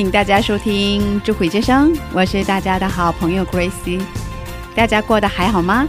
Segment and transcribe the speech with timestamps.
[0.00, 4.00] 迎大家收听智慧之声，我是大家的好朋友 Gracie。
[4.74, 5.86] 大家过得还好吗？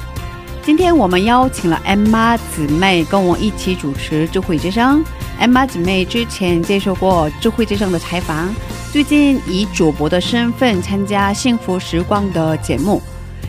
[0.61, 5.01] 今天我们邀请了 Emma 姊妹跟我一起主持智慧之声。
[5.39, 8.53] Emma 姊妹之前接受过智慧之声的采访，
[8.91, 13.01] 最近以主播的身份参加《幸福时光》的节目。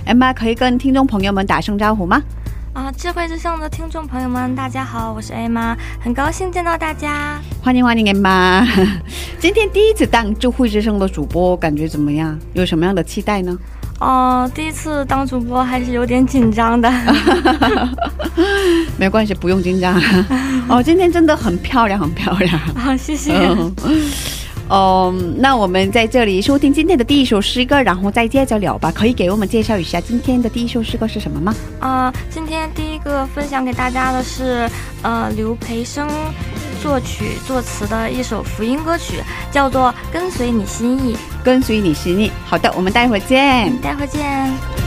[0.06, 2.22] Emma 可以跟听众朋友们打声招呼吗？
[2.72, 7.38] 啊，智慧之声的听众朋友们，大家好，我是 A 妈，很高兴见到大家。
[7.62, 8.66] 欢迎欢迎 Emma。
[9.38, 12.38] 今天第一次当智慧之声的主播，感觉怎么样？
[12.54, 13.54] 有什么样的期待呢？
[14.00, 16.90] 哦，第一次当主播还是有点紧张的。
[18.96, 19.94] 没关系，不用紧张。
[20.66, 22.58] 哦，今天真的很漂亮，很漂亮。
[22.74, 23.34] 好，谢谢。
[23.36, 23.70] 嗯，
[24.68, 28.91] 哦，那我们在这里收听今天的第一首诗歌，然后再接着聊吧。
[28.91, 31.55] 可以给我们介绍一下今天的第一首诗歌是什么吗？
[31.80, 34.68] 啊、今天第一个分享给大家的是，
[35.02, 36.08] 呃，刘培生
[36.83, 42.30] 作曲作词的一首福音歌曲，叫做《跟随你心意跟随你心意。
[42.46, 43.70] 好的，我们待会儿见》。。
[43.83, 44.81] 待会儿见。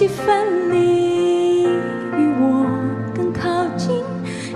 [0.00, 2.64] 几分离，与我
[3.14, 4.02] 更靠近，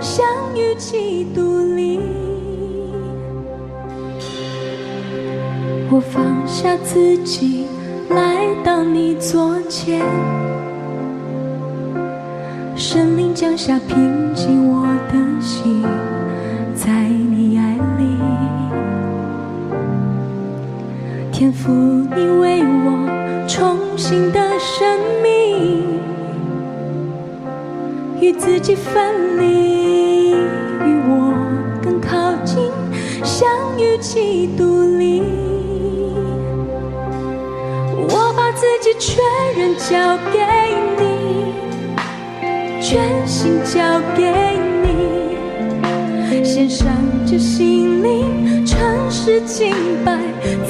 [0.01, 0.25] 相
[0.55, 1.99] 遇基督里。
[5.91, 7.67] 我放下自己，
[8.09, 10.01] 来到你左前，
[12.75, 14.14] 神灵降下平
[47.25, 49.73] 上这心灵，诚实敬
[50.05, 50.15] 拜，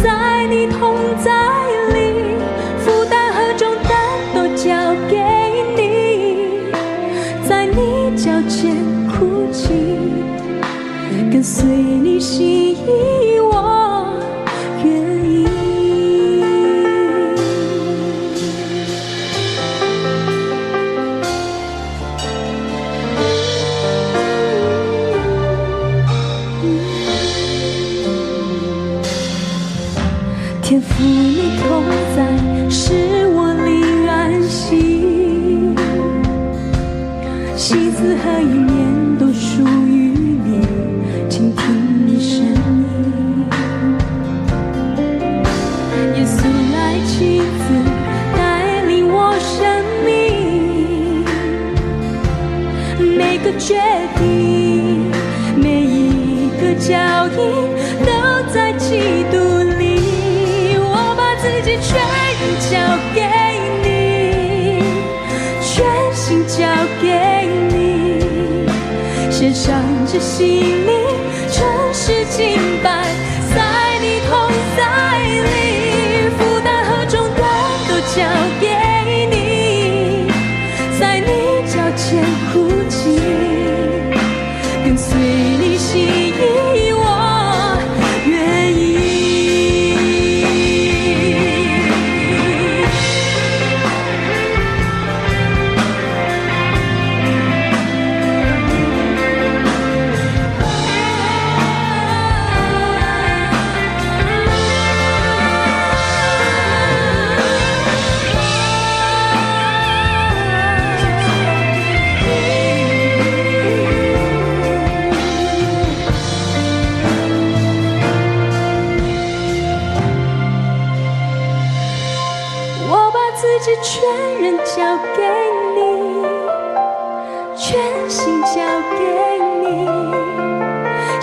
[0.01, 1.31] 在你同在
[1.93, 2.37] 里，
[2.79, 3.91] 负担和重担
[4.33, 5.17] 都交给
[5.75, 6.71] 你，
[7.47, 8.73] 在你脚前
[9.07, 9.73] 哭泣，
[11.29, 13.74] 跟随你心意，我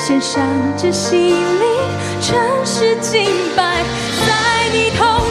[0.05, 0.43] 献上
[0.77, 1.37] 这心灵，
[2.21, 3.25] 诚实敬
[3.57, 3.85] 拜，
[4.27, 5.22] 在你头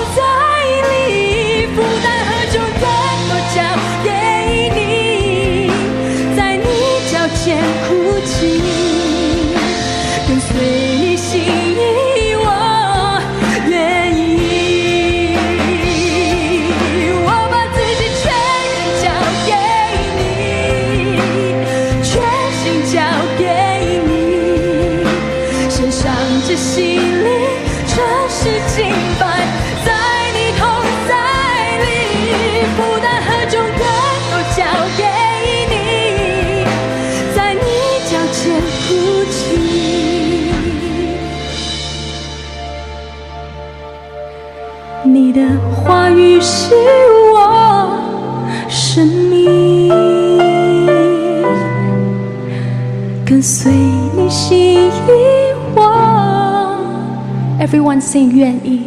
[57.71, 58.80] everyone sing 愿意，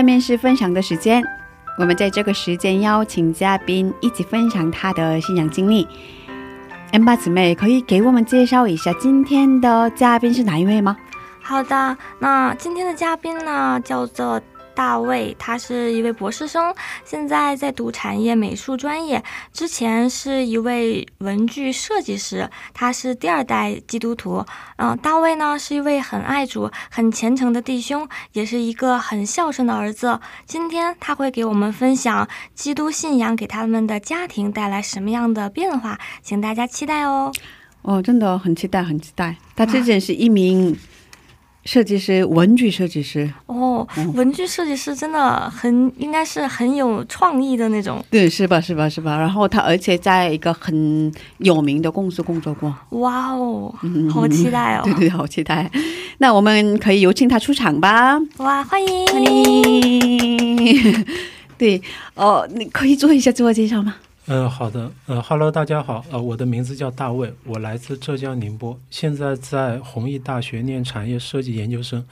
[0.00, 1.22] 下面是分享的时间，
[1.78, 5.86] 我们在这个时间邀请嘉宾一起分享他的信仰经历。
[6.92, 10.96] M 八姊妹可以给我们介绍一下今天的嘉宾是哪一位吗？
[11.42, 14.40] 好的，那今天的嘉宾呢，叫做
[14.80, 16.74] 大卫，他是一位博士生，
[17.04, 19.22] 现在在读产业美术专业，
[19.52, 24.42] 之前是一位文具设计师，他是第二代基督徒。
[24.76, 30.18] 嗯、大卫呢是一位很爱主、很虔诚的弟兄，也是一个很孝顺的儿子。
[30.46, 37.30] 今天他会给我们分享基督信仰给他们的家庭带来什么样的变化，请大家期待哦。
[37.82, 39.36] 哦，真的很期待，很期待。
[39.54, 40.74] 他之前是一名
[41.64, 43.30] 设计师，文具设计师。
[43.46, 48.02] 哦，文具设计师真的很应该是很有创意的那种。
[48.10, 48.60] 对，是吧？
[48.60, 48.88] 是吧？
[48.88, 49.18] 是吧？
[49.18, 52.74] 然后他而且在一个很有名的公司工作过。
[52.90, 53.74] 哇哦，
[54.10, 54.82] 好期待哦！
[54.84, 55.70] 对对，好期待。
[56.18, 58.18] 那我们可以有请他出场吧。
[58.38, 61.06] 哇，欢迎欢迎。
[61.58, 61.80] 对，
[62.14, 63.96] 哦，你可以做一下自我介绍吗？
[64.32, 72.06] 嗯，好的，呃哈喽，大家好，呃，我的名字叫大卫，我来自浙江宁波，现在在弘毅大学念产业设计研究生，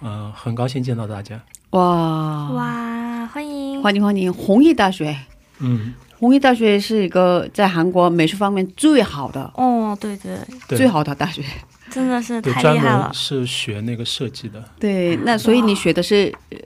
[0.00, 1.40] 呃，很高兴见到大家。
[1.70, 4.30] 哇哇，欢迎欢迎欢迎！
[4.30, 5.16] 弘毅大学，
[5.60, 10.36] 嗯，弘毅大学是一个在韩国美术方面最好的、哦，对对，
[10.68, 11.42] 对，最好的大学。
[11.90, 13.14] 真的是对，专太厉害了门。
[13.14, 16.58] 是学那个设计的，对，那所以你学的是呃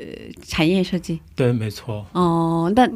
[0.44, 2.04] 产业设计对，没错。
[2.10, 2.88] 哦，那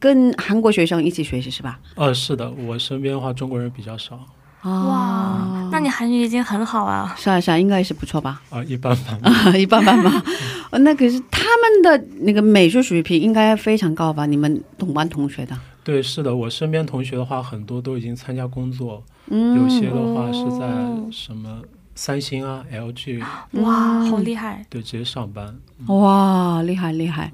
[0.00, 1.78] 跟韩国学生一起学习是吧？
[1.96, 4.16] 呃，是的，我身边的话中国人比较少，
[4.62, 7.14] 哦，哇，那你韩语已经很好啊。
[7.18, 8.40] 是啊是啊，应该是不错吧？
[8.50, 9.18] 啊、一般般。
[9.32, 10.22] 啊， 一般般吧。
[10.70, 14.26] 哦 那可是他们的那个美术水平应该非常高吧？
[14.26, 21.62] 你们同班同学的，对，是的，我身边同学的话，很多都已经参加工作，嗯，有些的话是在哦什么
[21.94, 24.64] 三星啊、LG，哇，好厉害！
[24.68, 25.56] 对，直接上班。
[25.86, 27.32] 哇，厉害厉害。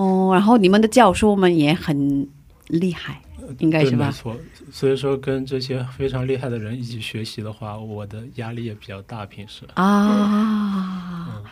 [0.00, 2.26] 哦，然后你们的教授们也很
[2.68, 3.20] 厉害，
[3.58, 4.12] 应该是吧，没？
[4.12, 4.36] 错。
[4.72, 9.26] 所以说，跟这些非常厉害的人一起学习的话，我的压力也比较大。
[9.26, 11.42] 平时，啊，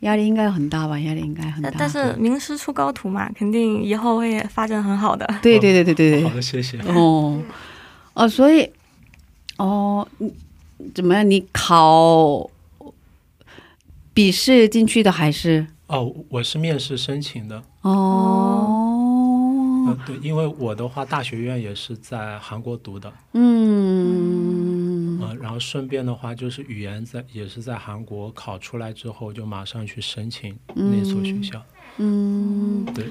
[0.00, 0.98] 压力应该很大吧？
[0.98, 1.70] 压力应该很大。
[1.70, 5.24] 但但是名师出高徒嘛，肯定以后会发展很好的。
[5.40, 6.34] 对对对对对对好。
[6.34, 6.78] 的，谢谢。
[6.80, 7.40] 哦，
[8.14, 8.68] 哦，所以，
[9.56, 10.32] 哦，你
[10.92, 11.30] 怎么样？
[11.30, 12.50] 你考
[14.12, 17.62] 笔试进去的还是哦，我是面试申请的。
[17.82, 18.70] 哦，
[19.86, 31.62] 呃，对，因为我的话，大学院也是在韩国读的，嗯呃，然后顺便的话，就是语言在也是在韩国考出来之后，就马上去申请那所学校。
[31.98, 33.04] 嗯，对，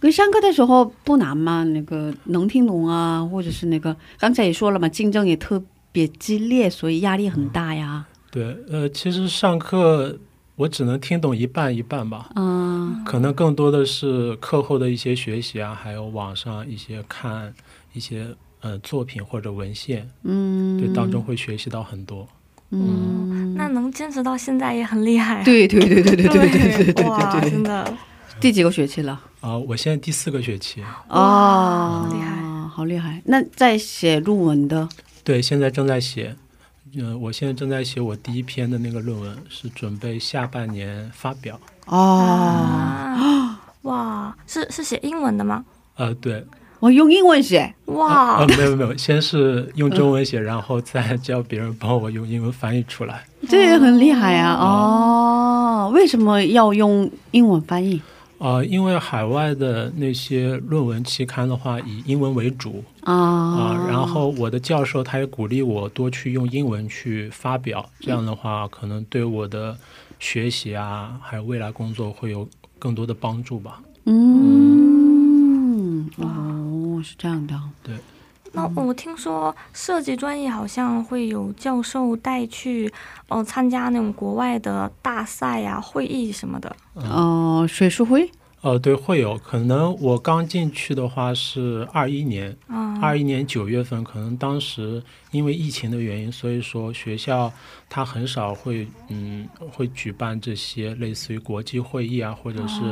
[0.00, 1.62] 跟上课的时候不难吗？
[1.62, 5.62] 那个能听懂啊，或者是那个刚才也说了嘛，竞争也特
[5.92, 8.06] 别激烈，所以压力很大呀。
[8.30, 10.18] 对，呃，其实上课
[10.56, 17.52] 我只能听懂一半一半吧，嗯可能更多的是课后的一些学习啊，还有网上一些看
[17.92, 18.26] 一些
[18.60, 22.26] 呃作品或者文献，嗯，对，当中会学习到很多。
[22.70, 25.42] 嗯，那能坚持到现在也很厉害。
[25.44, 27.94] 对对对对对对对对对哇，对对，真的，
[28.40, 29.20] 第几个学期了？
[29.40, 33.20] 啊、我现在第四个学期，哦，好厉害，好厉害！
[33.26, 34.88] 那在写论文的，
[35.22, 36.36] 对，现在正在写。
[36.96, 41.58] 嗯、我现在正在写我第一篇的那个论文，是准备下半年发表。
[41.86, 45.64] 哦，啊，哇，是是写英文的吗？
[45.96, 46.44] 呃，对，
[46.80, 53.24] 我用英文写，哇呃，， 没有没有，先是用中文写，然后再叫别人帮我用英文翻译出来。
[53.48, 54.54] 这也很厉害啊！
[54.58, 58.00] 哦，为什么要用英文翻译
[58.38, 63.86] 呃，因为海外的那些论文期刊的话，以英文为主啊、啊？
[63.88, 69.76] 然后我的教授他也鼓励我多去用英文去发表，这样的话可能对我的
[70.18, 73.80] 学习啊，还有未来工作会有更多的帮助吧。
[74.06, 77.94] 嗯，哦，是这样的，对
[78.52, 82.92] 那我听说设计专业好像会有教授带去，
[83.28, 86.76] 呃，参加那种国外的大赛呀、会议什么的。
[86.94, 88.30] 哦，学术会，
[88.64, 95.02] 呃，对，会有可能我刚进去的话是二一年，啊，二一年九月份，可能当时
[95.32, 97.52] 因为疫情的原因，所以说学校
[97.90, 102.82] 它很少会嗯会举办这些类似于国际会议啊，或者是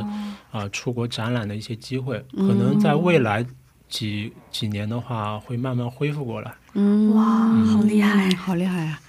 [0.51, 2.23] 啊、呃出国展览的一些机会。
[2.37, 3.43] 可能在未来
[3.89, 6.53] 几几年的话，会慢慢恢复过来。
[6.75, 7.23] 嗯，哇，
[7.65, 8.35] 好厉害嗯！
[8.35, 8.99] 好厉害啊，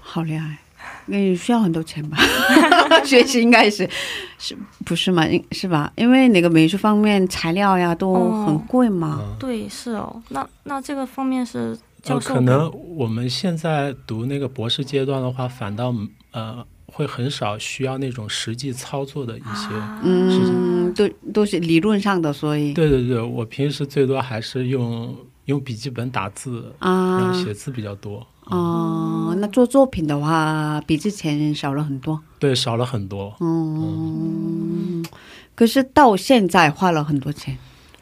[0.00, 0.58] 好厉害。
[1.06, 2.16] 你需要很多钱吧？
[3.04, 3.88] 学习应该是
[4.38, 5.26] 是不是嘛？
[5.26, 5.92] 应是吧？
[5.96, 9.18] 因为那个美术方面材料呀都哦很贵嘛。
[9.20, 10.22] 嗯，对，是哦。
[10.28, 15.94] 那那这个方面是呃，教授可能我们现在读那个博士阶段的话，反倒
[16.32, 19.74] 呃会很少需要那种实际操作的一些。
[19.74, 25.16] 啊嗯，都都是理论上的，所以对对对，我平时最多还是用
[25.46, 28.26] 用笔记本打字，然啊后写字比较多。
[28.46, 32.20] 哦，那做作品的话，比之前少了很多。
[32.38, 33.34] 对，少了很多。
[33.40, 35.04] 嗯，
[35.54, 37.56] 可是到现在花了很多钱。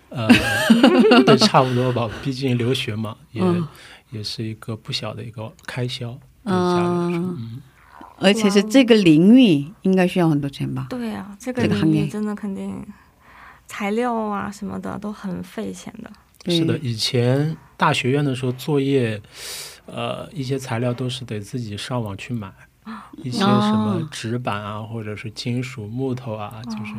[0.09, 0.27] 呃，
[1.25, 2.09] 对，差不多吧。
[2.25, 3.67] 毕竟留学嘛，也、嗯
[4.11, 6.19] 也是一个不小的一个开销。
[6.45, 7.61] 嗯，
[8.17, 10.87] 而且是这个领域应该需要很多钱吧？
[10.91, 12.85] 对啊，这个行业领域真的肯定
[13.69, 16.11] 材料啊什么的都很费钱的。
[16.53, 16.77] 是的。
[16.79, 19.23] 以前大学院的时候，作业，
[19.93, 22.53] 呃，一些材料都是得自己上网去买。
[23.23, 26.95] 一些什么哦纸板啊，或者是金属、木头啊，就是，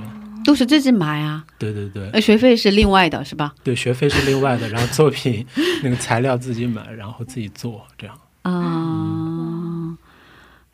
[0.46, 3.54] 都是自己买啊，对对对，呃，学费是另外的，是吧？
[3.64, 5.46] 对，学费是另外的，然后作品
[5.84, 8.16] 那个材料自己买，然后自己做，这样。
[8.44, 9.98] 啊，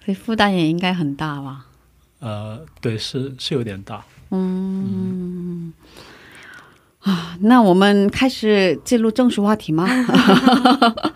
[0.04, 1.66] 所以负担也应该很大吧？
[2.20, 4.04] 呃，对，是是有点大。
[4.32, 5.47] 嗯，
[7.00, 9.88] 啊，那我们开始进入正式话题吗？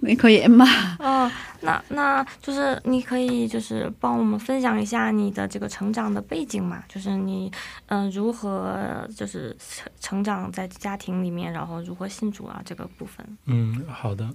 [0.00, 0.66] 你可以吗？
[0.98, 6.82] 哦，那那就是你可以就是帮我们分享一下你的这个成长的背景嘛？
[6.88, 7.50] 就是你
[7.86, 13.24] 嗯、呃如何就是成成长在家庭里面，然后如何信主啊这个部分。
[13.46, 14.28] 嗯，好的。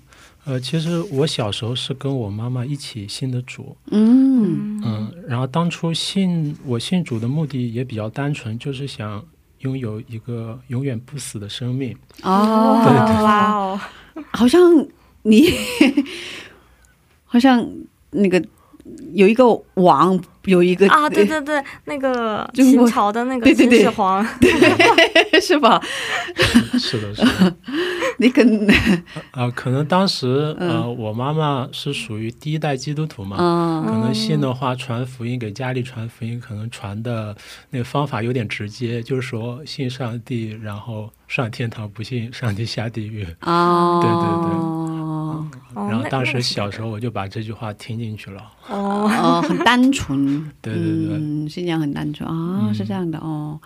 [0.45, 9.23] 呃，其实我小时候是跟我妈妈一起信的主，嗯嗯，然后当初信我信主的目的也比较单纯，就是想
[9.61, 11.95] 拥有一个永远不死的生命。
[12.23, 13.79] 哦，对对哇哦，
[14.31, 14.61] 好像
[15.23, 15.45] 你
[17.25, 17.65] 好像
[18.11, 18.43] 那个
[19.13, 24.25] 有一个王，有一个啊，对对对，那个秦朝的那个秦对对对始皇，
[25.41, 25.81] 是吧？
[26.79, 27.55] 是的，是的。
[28.17, 28.67] 你跟
[29.31, 37.35] 啊、可能当时嗯呃，我妈妈是属于第一代基督徒嘛，嗯可能信的话，传福音给家里传福音，可能传的
[37.71, 43.25] 那个方法有点直接，就是说信上帝，然后上天堂；不信上帝下地狱。
[43.39, 48.41] 啊，对对对哦然后当时那那个小时候我就把这句话听进去了。
[48.67, 50.30] 哦，哦，很单纯，
[50.61, 53.59] 对对对嗯，信仰很单纯啊，嗯是这样的哦。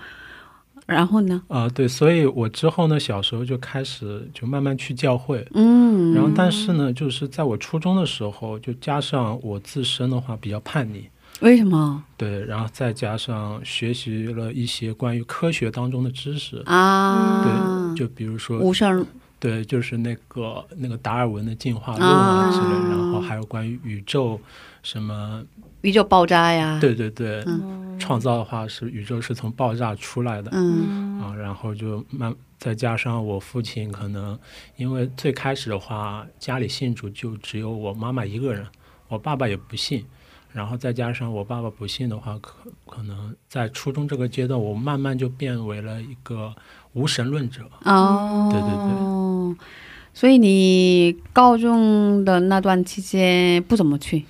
[0.86, 1.42] 然后呢？
[1.48, 5.44] 啊、对，所以我之后呢，小时候就开始就慢慢去教会。
[5.56, 17.44] 嗯，然后，但是呢，就是在我初中的时候，就加上我自身的话比较叛逆，为什么对，然后再加上学习了一些关于科学当中的知识，啊？
[17.44, 19.04] 对，就比如说无声
[19.40, 24.40] 对，就是那个那个达尔文的进化论啊之类，啊然后还有关于宇宙
[24.84, 25.44] 什么，
[25.86, 34.38] 宇宙爆炸呀？，对对对，嗯创造的话是宇宙是从爆炸出来的、嗯啊，然后就慢再加上我父亲可能
[34.76, 38.66] 因为最开始的话家里信主就只有我妈妈一个人，
[39.08, 40.04] 我爸爸也不信。
[40.52, 42.54] 然后再加上我爸爸不信的话，可
[42.86, 46.56] 可能在初中这个阶段，我慢慢就变为了一个
[46.94, 47.64] 无神论者。
[47.84, 49.66] 哦，对对对。
[50.14, 54.24] 所以你高中的那段期间不怎么去？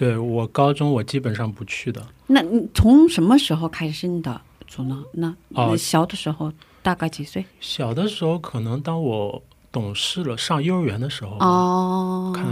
[0.00, 5.04] 对我高中我基本上不去的，那你从什么时候开始信的主呢？
[5.10, 6.50] 那小的时候
[6.82, 7.44] 大概几岁？
[7.60, 12.46] 小的时候，可能当我懂事了，上幼儿园的时候吧，哦，看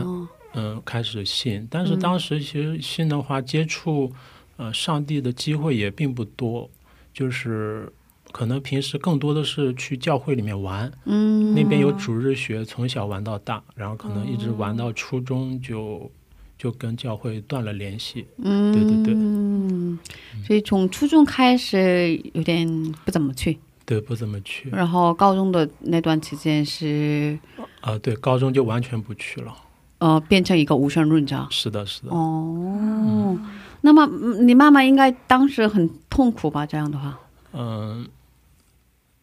[0.53, 1.67] 嗯，开始信。
[1.71, 4.13] 但是当时其实信的话，接触
[4.59, 6.69] 呃上帝的机会也并不多，
[7.15, 7.91] 就是
[8.31, 16.11] 可能平时更多的是去教会里面玩，嗯，那边有主日学，从小玩到大，然后可能一直玩到初中就
[16.59, 18.27] 就跟教会断了联系。
[18.43, 19.99] 嗯，对对对嗯，
[20.45, 22.67] 所以从初中开始有点
[23.05, 24.69] 不怎么去，对，不怎么去。
[24.71, 27.39] 然后高中的那段期间是
[27.81, 29.55] 啊、对，高中就完全不去了。
[29.99, 31.47] 呃变成一个无神论者。
[31.51, 32.11] 是的，是的。
[32.11, 33.39] 哦，
[33.81, 36.65] 那么嗯你妈妈应该当时很痛苦吧？
[36.67, 37.19] 这样的话，
[37.53, 38.07] 嗯，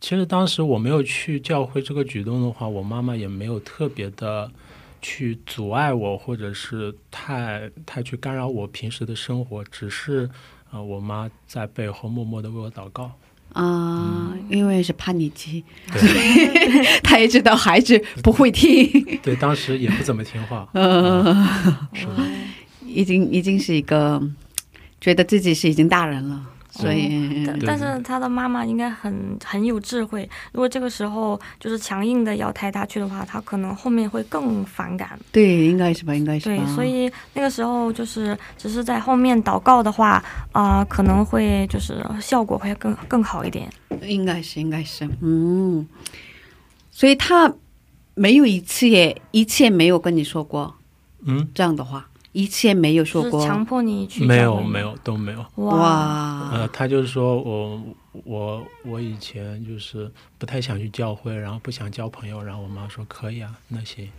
[0.01, 4.51] 其实当时我没有去教会这个举动的话，我妈妈也没有特别的
[5.06, 10.28] 去阻碍我，或者是太太去干扰我平时的生活，只是
[10.72, 13.12] 呃，我妈在背后默默的为我祷告。
[13.54, 16.02] 啊、因为是叛逆期，对
[17.04, 20.68] 她也知道孩子不会听，对，当时也不怎么听话。
[20.74, 21.32] 呃，
[21.94, 22.14] 是的，
[22.84, 24.20] 已经已经是一个
[25.00, 26.44] 觉得自己是已经大人了，
[26.77, 27.07] 所以
[27.46, 35.18] 对但但是他的妈妈应该很很有智慧，如果这个时候就是强硬的要带他去的话，他可能后面会更反感。
[35.31, 36.64] 对，应该是吧，应该是吧。
[36.64, 43.72] 对，所以那个时候就是只是在后面祷告的话，啊、可能会就是效果会更更好一点。
[44.01, 45.88] 应该是，应该是，嗯，
[46.92, 47.53] 所以他
[48.16, 50.75] 没有一次也一次也没有跟你说过
[51.25, 53.32] 嗯，这样的话，一切没有说过。
[53.32, 55.46] 就是强迫你去没有没有都没有。
[55.64, 57.82] 哇，呃，他就是说我
[58.26, 64.10] 我我以前就是不太想去教会，然后不想交朋友，然后我妈说可以啊，那行，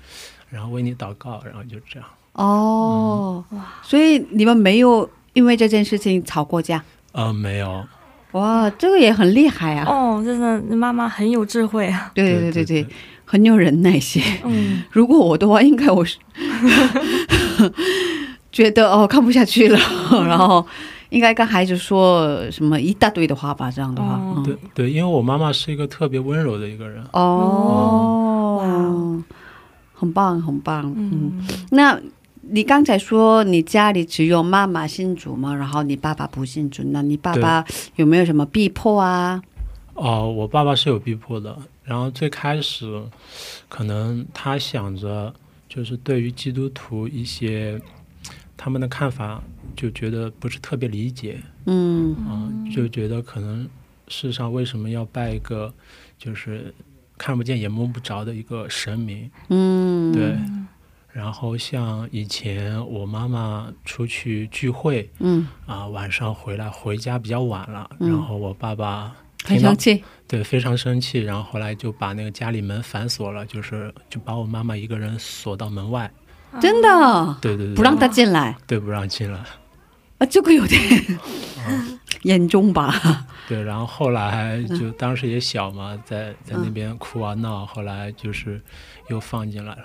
[0.48, 2.08] 然后为你祷告，然后就这样。
[2.32, 6.82] 哦，哇，所以你们没有因为这件事情吵过架？
[7.12, 7.84] 呃，没有，
[8.32, 9.84] 哇，这个也很厉害啊！
[9.86, 12.10] 哦，真的妈妈很有智慧啊。
[12.14, 12.86] 对对对对，
[13.26, 14.22] 很有忍耐心。
[14.44, 16.16] 嗯，如果我的话，应该我是
[18.52, 19.78] 觉得哦看不下去了，
[20.26, 20.66] 然后
[21.10, 27.04] 应该跟孩子说什么一大堆的话吧，这样的话，对对，因为我妈妈是一个特别温柔的一个人。
[27.12, 28.62] 哦，
[29.94, 32.00] 很棒很棒，嗯，嗯，那。
[32.48, 37.64] 你刚才说你家里只有妈妈信主嘛，然后你爸爸不信主，那你爸爸
[37.96, 39.42] 有没有什么逼迫啊？
[39.94, 41.58] 哦，我爸爸是有逼迫的。
[41.82, 43.02] 然后最开始，
[43.68, 45.34] 可能他想着
[45.76, 47.78] 就是对于基督徒一些
[48.56, 49.42] 他们的看法，
[49.76, 53.68] 就觉得不是特别理解，嗯嗯，就觉得可能
[54.08, 55.70] 世上为什么要拜一个
[56.16, 56.74] 就是
[57.18, 59.30] 看不见也摸不着的一个神明？
[59.50, 60.34] 嗯，对。
[61.12, 76.10] 然后像以前我妈妈出去聚会嗯，啊，晚上回来回家比较晚了，嗯然后我爸爸听到很生气，对非常生气，然后后来就把那个家里门反锁了，就是就把我妈妈一个人锁到门外，
[76.60, 77.38] 真的？
[77.40, 78.56] 对对对，不让她进来？
[78.66, 79.38] 对不让进来，
[80.18, 80.80] 啊，这个有点
[81.68, 82.92] 嗯严重吧？
[83.46, 84.78] 对，然后后来嗯。
[84.78, 88.60] 就当时也小嘛，在在那边哭啊闹，后来就是
[89.08, 89.84] 又放进来了。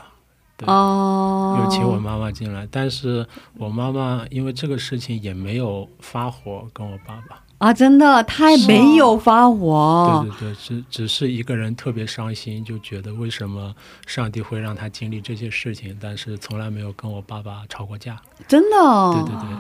[0.58, 0.68] 对。
[0.68, 3.28] 哦，又请我妈妈进来，但是
[3.58, 13.72] 我妈妈因为这个事情也没有发火跟我爸爸，啊，真的，他也没有发火，对对对，只只是一个人特别伤心，就觉得为什么
[14.08, 18.78] 上帝会让他经历这些事情，但是从来没有跟我爸爸吵过架，真的，
[19.14, 19.58] 对对对，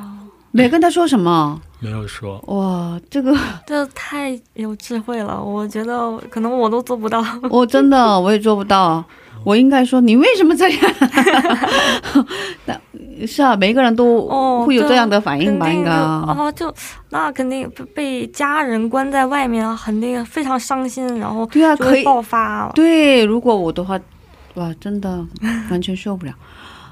[0.49, 1.61] 没跟他说什么。
[1.79, 3.37] 没有说，哇，这个
[3.67, 7.23] 这太有智慧了，我觉得可能我都做不到。
[7.51, 9.05] 我真的我也做不到。
[9.43, 10.81] 我应该说你为什么这样？
[13.21, 15.71] 那是啊，每个人都哦，会有这样的反应吧？
[15.71, 15.91] 应该。
[15.91, 16.73] 哦，就
[17.09, 22.03] 那肯定被被家人关在外面啊，肯定非常伤心，然后对啊，可以。
[22.03, 22.71] 爆发。
[22.73, 23.99] 对，如果我的话，
[24.55, 25.23] 哇，真的
[25.69, 26.33] 完全受不了。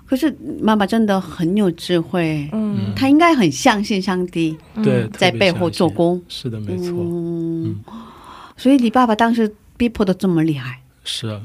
[0.05, 6.21] 可是妈妈真的很有智慧，嗯她应该很相信上帝对，嗯在背后做工。
[6.27, 7.79] 是的，没错，嗯，
[8.55, 11.39] 所以你爸爸当时逼迫的这么厉害，是。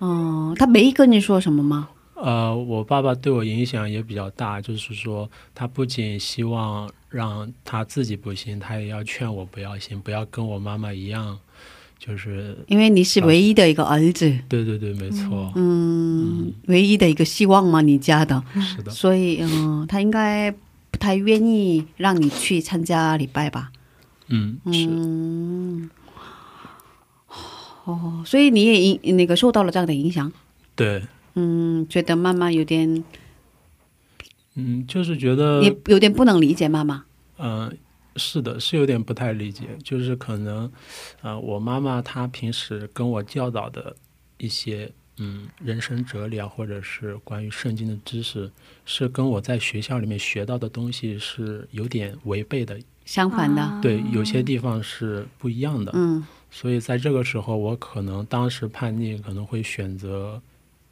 [0.00, 1.88] 嗯，他没跟你说什么吗？
[2.22, 11.38] 呃，我爸爸对我影响也比较大，就是说，他不仅希望让他自己不信，他也要劝我不要信，不要跟我妈妈一样，
[11.98, 20.50] 就是，因为你是唯一的一个儿子，对对对，没错，嗯，唯一的一个希望嘛，你家的， 是的，所以嗯，他应该
[20.90, 23.70] 不太愿意让你去参加礼拜吧？
[24.28, 25.90] 嗯，是，嗯，
[27.84, 30.30] 哦，所以你也影那个受到了这样的影响，
[30.76, 31.02] 对，
[31.34, 33.04] 嗯，觉得妈妈有点
[34.54, 37.04] 嗯，就是觉得，也有点不能理解妈妈，
[37.38, 37.76] 嗯、
[38.16, 40.70] 是的，是有点不太理解，就是可能，
[41.22, 43.94] 呃，我妈妈她平时跟我教导的
[44.38, 48.50] 一些，嗯，人生哲理啊，或者是关于圣经的知识，
[48.84, 53.78] 是跟我在学校里面学到的东西是有点违背的，相反的，啊。
[53.80, 55.92] 对，有些地方是不一样的。
[55.94, 56.26] 嗯。
[56.50, 60.42] 所以在这个时候，我可能当时叛逆，可能会选择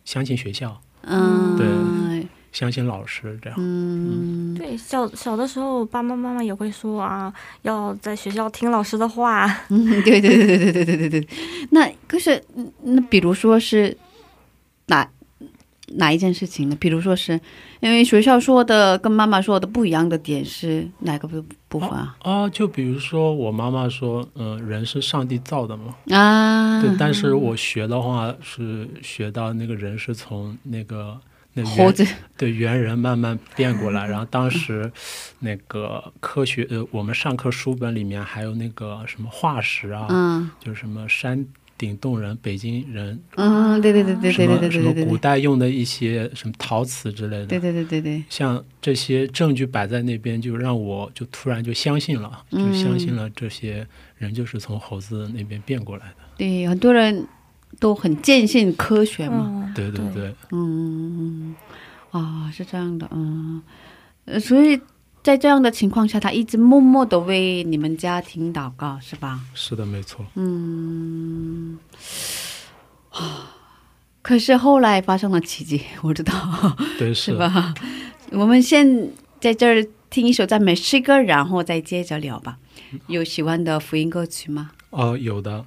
[0.09, 3.59] 相信学校，嗯，对相信老师这样。
[3.61, 9.47] 嗯，对，小小的时候，爸爸妈妈也会说啊，要在学校听老师的话。
[9.69, 11.29] 嗯，对对对对对对对对对。
[11.73, 13.95] 那可是，嗯那比如说是
[14.87, 15.07] 哪
[15.89, 16.77] 哪一件事情呢？
[16.81, 17.39] 比如说是
[17.81, 22.17] 因为学校说的跟妈妈说的不一样的点是哪个部部分啊？
[22.23, 31.19] 啊，就比如说我妈妈说，嗯、人是上帝造的嘛，啊，对，但是我学的话是学到那个人是从那个
[31.53, 34.91] 那猿猴子，对猿人慢慢变过来，然后当时
[35.41, 40.51] 那个科学呃，我们上课书本里面还有那个什么化石啊，嗯。
[40.61, 41.47] 就是什么山
[41.79, 44.95] 顶洞人、北京人，啊，对对对对对对对么什么对对。
[44.95, 53.87] 对对古代用的一些什么陶瓷之类的，对对对对对，像这些证据摆在那边，就让我就突然就相信了，就嗯相信了这些
[54.17, 56.15] 人就是从猴子那边变过来的。
[56.37, 57.27] 对，很多人
[57.79, 59.47] 都很坚信科学嘛。
[59.49, 61.55] 嗯，对对对，嗯，
[62.11, 63.63] 啊，是这样的，嗯，
[64.25, 64.79] 呃所以
[65.29, 69.39] 在这样的情况下，他一直默默的为你们家庭祷告，是吧？
[69.53, 70.25] 是的，没错。
[70.37, 71.79] 嗯，
[73.11, 73.55] 啊，
[74.23, 76.33] 可是后来发生了奇迹，我知道，
[76.99, 77.75] 对，是是吧？
[78.31, 82.57] 我们先在这儿听一首赞美诗歌，然后再接着聊吧。
[83.09, 84.71] 有喜欢的福音歌曲吗？
[84.89, 85.67] 哦，有的。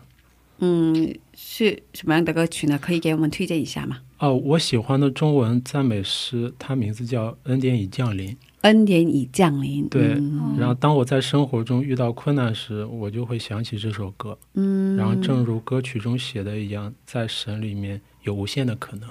[0.57, 2.79] 嗯，是什么样的歌曲呢？
[2.81, 3.99] 可以给我们推荐一下吗？
[4.17, 8.29] 哦，我喜欢的中文赞美诗，它名字叫《恩典已降临》。
[8.61, 9.87] 恩典已降临。
[9.89, 14.37] 对嗯然后当我在生活中遇到困难时，我就会想起这首歌。
[14.53, 19.09] 嗯，然后正如歌曲中写的一样，在神里面有无限的可能。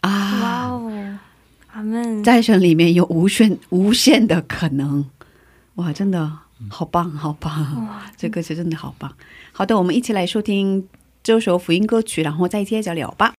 [0.00, 1.18] 啊，哇哦，
[1.72, 2.22] 阿门。
[2.24, 5.04] 在神里面有无限无限的可能，
[5.74, 6.32] 哇，真的
[6.70, 7.86] 好棒，好棒！
[7.86, 9.12] 哇，这歌词真的好棒。
[9.52, 10.88] 好的，我们一起来收听
[11.22, 13.34] 这首福音歌曲，然后再接着聊吧。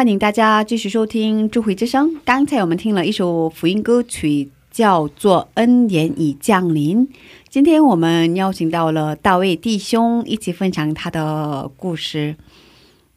[0.00, 2.08] 欢迎大家继续收听《智慧之声》。
[2.24, 7.06] 刚才我们听了一首福音歌曲，叫做《恩典已降临》。
[7.50, 12.34] 今天我们邀请到了大卫弟兄一起分享他的故事。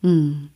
[0.02, 0.50] 嗯，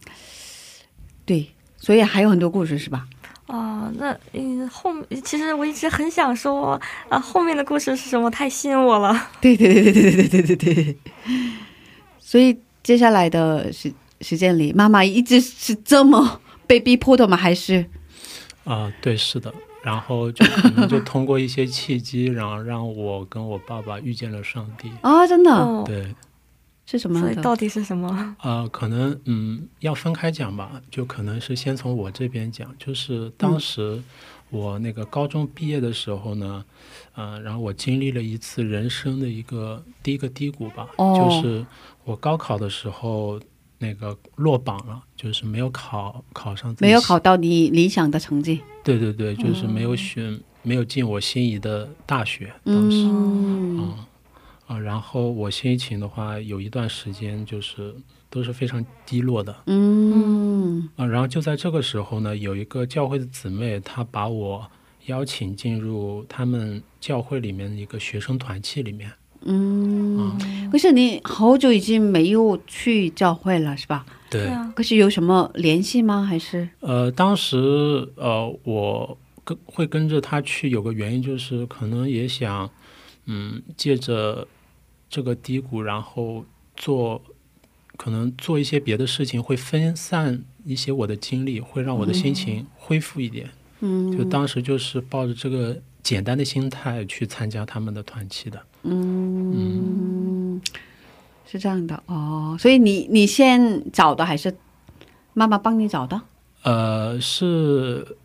[1.24, 3.06] 对，所以还有很多故事是吧？
[3.46, 4.92] 哦，那嗯后
[5.24, 8.30] 其实我一直很想说啊，后面的故事是什么？
[8.30, 9.30] 太吸引我了。
[9.40, 10.98] 对对对对对对对对对对。
[12.20, 13.90] 所以接下来的时
[14.21, 17.38] 时间里，妈妈一直是这么被逼迫的吗？
[17.38, 17.86] 还是
[18.63, 19.53] 啊、对，是的。
[19.84, 24.91] 然后就可能就通过一些契机，然后让我跟我爸爸遇见了上帝。
[25.01, 26.13] 啊、真的、哦，对，
[26.86, 27.21] 是什么？
[27.21, 28.36] 所以到底是什么？
[28.41, 34.03] 呃，可能嗯要分开讲吧，就可能是先从我这边讲，就是当时
[34.49, 36.65] 我那个高中毕业的时候呢，
[37.15, 41.65] 呃，然后我经历了一次人生的一个第一个低谷吧，哦就是
[42.03, 43.39] 我高考的时候
[43.80, 48.62] 那个落榜了，就是没有考考上自己喜没有考到你理想的成绩。
[48.84, 52.98] 对对对，就是没有选，没有进我心仪的大学，当时。
[53.06, 53.98] 嗯嗯
[54.68, 57.96] 啊，然后我心情的话，有一段时间就是
[58.30, 61.06] 都是非常低落的嗯啊。
[61.06, 64.70] 然后就在这个时候呢，有一个教会的姊妹，她把我
[65.06, 69.10] 邀请进入他们教会里面的一个学生团契里面。
[69.41, 70.19] 嗯。
[70.19, 70.38] 啊，
[70.71, 74.06] 可是你好久已经没有去教会了，是吧？
[74.30, 76.23] 对，对啊，可是有什么联系吗？
[76.23, 77.58] 还是呃，当时
[78.15, 82.69] 呃，我跟会跟着他去，有个原因就是可能也想，
[83.26, 84.45] 嗯，借着
[85.10, 86.43] 这个低谷，然后
[86.76, 87.21] 做，
[87.95, 93.50] 可能做一些别的事情，会分散一些我的精力，会让我的心情恢复一点。
[93.80, 98.60] 嗯就当时就是抱着这个简单的心态去参加他们的团契的。
[98.89, 100.62] 嗯，
[101.45, 102.56] 是这样的哦。
[102.60, 104.56] 所以你你先找的还是
[105.34, 106.21] 妈妈帮你找的？
[106.63, 108.17] 呃，是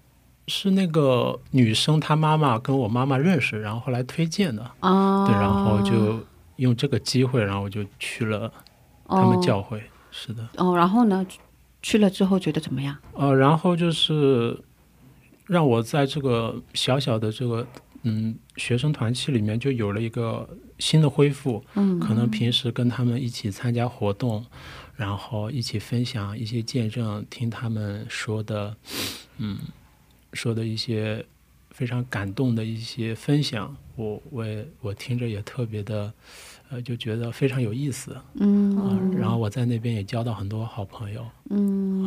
[0.46, 4.70] 是那个女生她妈妈跟我妈妈认识，然后后来推荐的。
[4.80, 6.20] 哦，对，然后就
[6.56, 8.52] 用这个机会，然后我就去了
[9.06, 9.82] 他们教会。
[10.10, 11.24] 是的，哦，然后呢，
[11.80, 12.94] 去了之后觉得怎么样？
[13.14, 14.58] 呃，然后就是
[15.46, 17.66] 让我在这个小小的这个
[18.02, 21.64] 嗯学生团契里面，就有了一个新的恢复。
[21.74, 24.44] 嗯可能平时跟他们一起参加活动，
[24.96, 28.76] 然后一起分享一些见证，听他们说的，
[29.38, 29.58] 嗯，
[30.32, 31.24] 说的一些
[31.70, 36.12] 非常感动的一些分享，我我也我听着也特别的，
[36.70, 41.24] 呃，就觉得非常有意思啊、嗯然后我在那边也交到很多好朋友。
[41.50, 42.01] 嗯，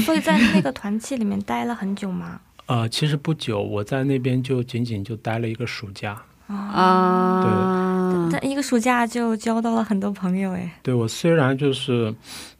[0.00, 2.40] 所以在那个团契里面待了很久吗？
[2.66, 6.22] 呃，其实不久，我在那边就仅仅就待了一个暑假。
[6.46, 12.12] 啊，在一个暑假就交到了很多朋友，哎，对我虽然就是，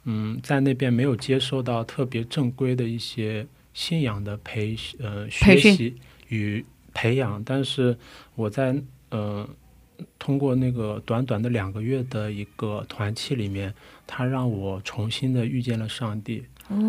[0.05, 5.95] 嗯，在那边没有接受到特别正规的一些信仰的培呃学习
[6.29, 7.97] 与培养，但是
[8.35, 8.73] 我在
[9.09, 9.45] 呃
[10.17, 13.73] 通过那个短短的两个月的一个团契里面，
[14.07, 16.43] 他让我重新的遇见了上帝，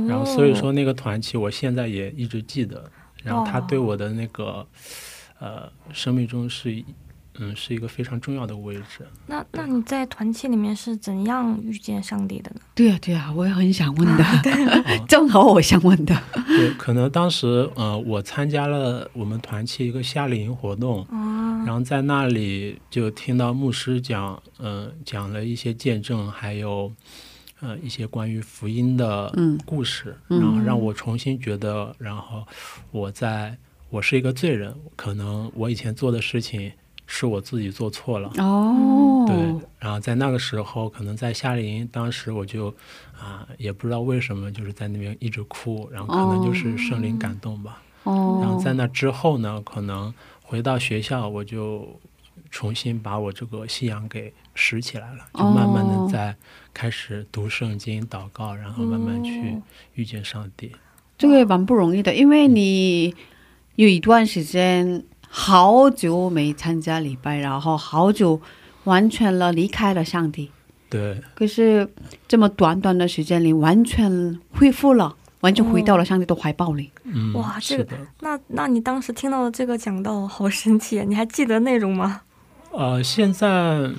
[0.09, 2.91] 然后所以说那个团契我现在也一直记得，
[3.23, 4.67] 然后他对我的那个
[5.39, 6.85] 呃生命中是一
[7.39, 9.07] 嗯是一个非常重要的位置。
[9.27, 12.61] 那那你在团契里面是怎样遇见上帝的呢？
[12.75, 14.25] 对呀、对呀、我也很想问的，
[14.85, 16.15] 哦 正好我想问的。
[16.47, 26.93] 对，可能当时呃，我参加了我们团契一个夏令营活动，啊，然后在那里就听到牧师讲，嗯、讲了一些见证，还有
[27.63, 29.59] 呃一些关于福音的嗯。
[29.65, 32.47] 故事，然后让我重新觉得，然后
[32.91, 33.57] 我在
[33.89, 36.71] 我是一个罪人，可能我以前做的事情
[37.07, 39.37] 是我自己做错了，哦，对，
[39.79, 42.75] 然后在那个时候，可能在夏令营，当时我就
[43.19, 47.81] 啊、也不知道为什么，就是在那边一直哭，然后可能就是圣灵感动吧。
[48.05, 51.89] 哦，然后在那之后呢，可能回到学校，我就
[52.51, 56.05] 重新把我这个信仰给拾起来了，就慢慢哦。
[56.07, 56.37] 的在
[56.75, 59.63] 开始读圣经、祷告，然后慢慢去哦
[59.95, 60.73] 遇见上帝。
[61.19, 63.15] 这个也蛮不容易的，因为你
[63.77, 68.41] 有一段时间好久没参加礼拜，然后好久
[68.85, 70.51] 完全了离开了上帝。
[70.91, 71.89] 对，可是
[72.29, 76.91] 这么短短的时间里，完全恢复了，完全回到了上帝的怀抱里。
[77.05, 81.05] 嗯，哇这个，那那你当时听到的这个讲道好神奇啊！
[81.07, 82.23] 你还记得内容吗？
[82.73, 83.91] 呃，现在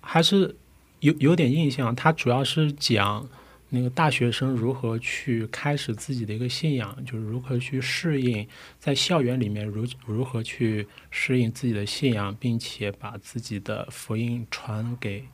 [0.00, 0.56] 还是
[1.04, 3.28] 有有点印象，它主要是讲
[3.68, 8.46] 那个大学生如何去开始自己的一个信仰，就是如何去适应
[8.78, 15.24] 在校园里面如如何去适应自己的信仰，并且把自己的福音传给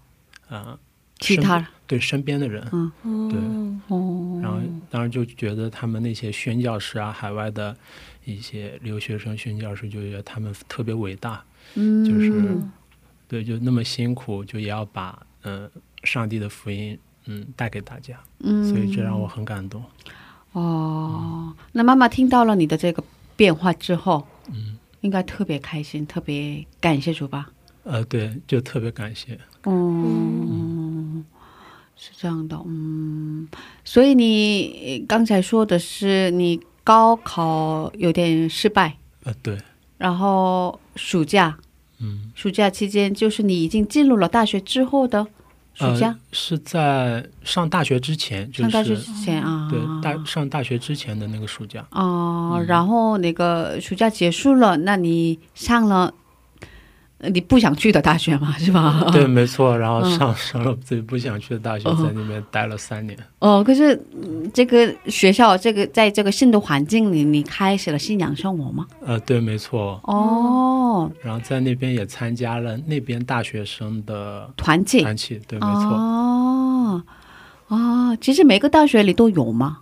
[0.48, 0.76] 呃
[1.20, 2.66] 其他对身边的人。
[2.72, 3.38] 嗯对
[3.94, 4.59] 哦，然后
[4.90, 7.76] 当时就觉得他们那些宣教师啊，海外的
[8.24, 12.33] 一些留学生宣教师，就觉得他们特别伟大，嗯，就是
[13.28, 15.70] 对，就那么辛苦，就也要把嗯、呃
[16.05, 19.83] 上帝的福音嗯带给大家，嗯，所以这让我很感动。
[20.53, 23.05] 哦，那妈妈听到了你的这个
[23.37, 27.50] 变化之后，嗯，应该特别开心，特别感谢主吧？
[27.85, 29.38] 呃，对，就特别感谢。
[29.64, 31.24] 嗯，
[31.96, 33.48] 是这样的，嗯，
[33.85, 39.59] 所以你呃刚才说的是你高考有点失败，呃，对，
[39.98, 41.57] 然后暑假，
[42.00, 45.26] 嗯，暑假期间就是你已经进入了大学之后的
[45.74, 51.86] 暑假，呃、是在上大学之前，就是上大学之前啊，对大上大学之前的那个暑假。
[51.92, 52.66] 哦、嗯。
[52.66, 56.12] 然后那个暑假结束了，那你上了呃
[57.28, 59.06] 你不想去的大学嘛， 是吧？
[59.12, 59.76] 对，没错。
[59.76, 63.18] 然后嗯上、上了自己不想去的大学，嗯在那边待了三年。
[63.40, 68.87] 哦，可是、嗯这个学校，这个在这个新的环境里，你开始了信仰生活吗？
[69.04, 70.00] 呃，对，没错。
[70.04, 75.83] 哦，然后在那边也参加了那边大学生的团契，团契，对，没错。
[75.94, 77.02] 哦，
[77.68, 79.78] 哦，其实每个大学里都有吗？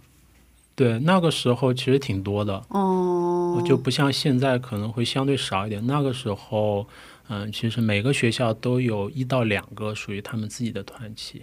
[0.75, 5.85] 对，那个时候其实挺多的，哦，就不像现在可能会相对少一点。
[5.87, 6.87] 那个时候，
[7.29, 11.43] 嗯，其实每个学校都有一到两个属于他们自己的团契。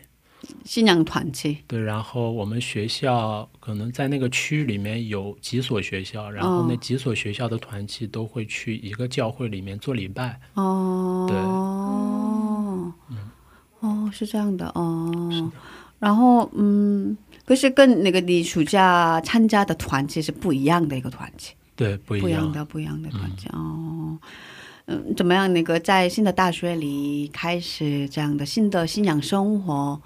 [0.64, 1.58] 信仰团契。
[1.68, 10.40] 对，然后我们学校可能在那个区域里面有几所学校，然后那哦几所学校的团契都会去一个教会里面做礼拜。
[10.54, 12.94] 哦，对哦，
[13.80, 15.30] 哦，是这样的哦。
[15.32, 15.52] 是的
[15.98, 22.24] 然后，嗯，可是跟那个你暑假参加的团契是不一样的一个团契，对，不一样。
[22.24, 24.20] 不一样的，不一样的团契、哦。
[24.88, 25.52] 嗯，怎么样？
[25.52, 30.00] 那个在新的大学里开始这样的新的信仰生活，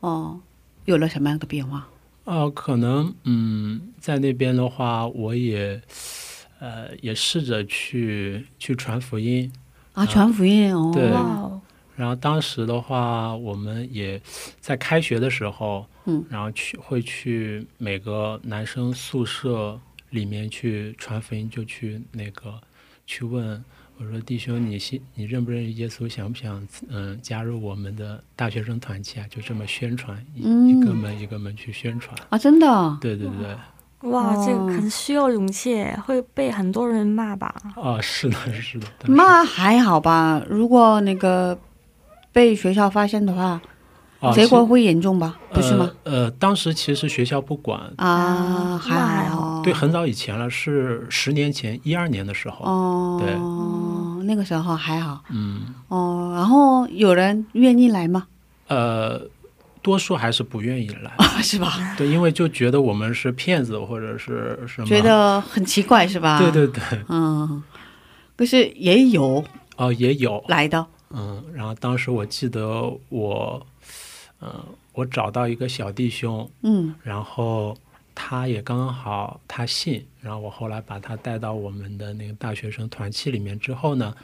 [0.00, 0.38] 哦，
[0.84, 1.88] 有了什么样的变化？
[2.24, 5.80] 呃，可能嗯，在那边的话，我也
[6.58, 9.50] 呃也试着去去传福音。
[9.94, 11.60] 啊，传福音哦，对哦，
[11.94, 14.20] 然后当时的话，我们也
[14.60, 22.60] 在开学的时候，嗯，然后去会去每个男生宿舍里面去传福音，就去那个
[23.06, 23.64] 去问
[23.98, 26.06] 我说：“弟兄，你信你认不认识耶稣？
[26.08, 32.14] 想不想嗯加入我们的大学生团契啊？”就这么宣传，一、嗯一个门一个门去宣传。
[32.28, 37.54] 啊，真的，对对对，哇，这哦个很需要勇气，会被很多人骂吧？
[37.74, 38.86] 啊，是的，是的。
[39.06, 40.44] 骂还好吧。
[40.48, 41.58] 如果那个
[42.32, 43.60] 被学校发现的话，
[44.34, 45.38] 结果会严重吧？
[45.52, 45.90] 不是吗？
[46.04, 46.12] 呃？
[46.24, 49.60] 呃，当时其实学校不管，啊，还好。
[49.62, 52.64] 对，很早以前了，是十年前，一二年的时候。
[52.64, 53.34] 哦，对
[54.26, 55.22] 那个时候还好。
[55.30, 58.26] 嗯，哦，然后有人愿意来吗？
[58.68, 59.20] 呃，
[59.82, 61.94] 多数还是不愿意来，啊，是吧？
[61.96, 66.38] 对，因为就觉得我们是骗子或者是什么，觉得很奇怪是吧？
[66.40, 67.62] 对对对，嗯，
[68.34, 69.44] 可是也有
[69.76, 70.84] 哦，也有，来的。
[71.10, 73.64] 嗯，然后当时我记得我，
[74.40, 77.76] 嗯、我找到一个小弟兄，嗯然后
[78.14, 84.14] 他也刚好他信，然后我后来把他带到我们的那个大学生团契里面之后呢，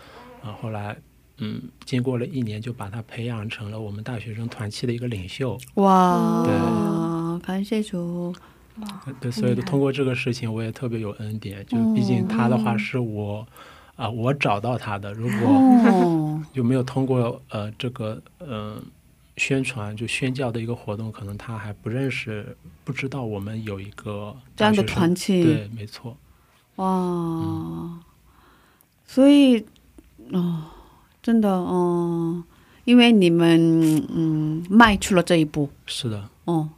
[0.43, 0.97] 啊，后来
[1.39, 5.59] 嗯，经过了一年，就把他培养成了我们大学生团契的一个领袖。
[5.75, 8.35] 哇，对感谢主。
[9.21, 11.65] 对，所以通过这个事情，我也特别有恩典。
[11.67, 13.47] 就毕竟他的话是我
[13.97, 18.83] 啊、我找到他的，如果哦，就没有通过呃这个嗯、呃
[19.43, 26.17] 宣传就宣教的一个活动，可能他还不认识，不知道我们有一个这样的团契对，没错。
[26.77, 26.87] 哇，
[29.05, 29.67] 所以
[30.31, 30.63] 哦，
[31.21, 32.45] 真的哦，
[32.85, 36.71] 因为你们嗯迈出了这一步，是的，哦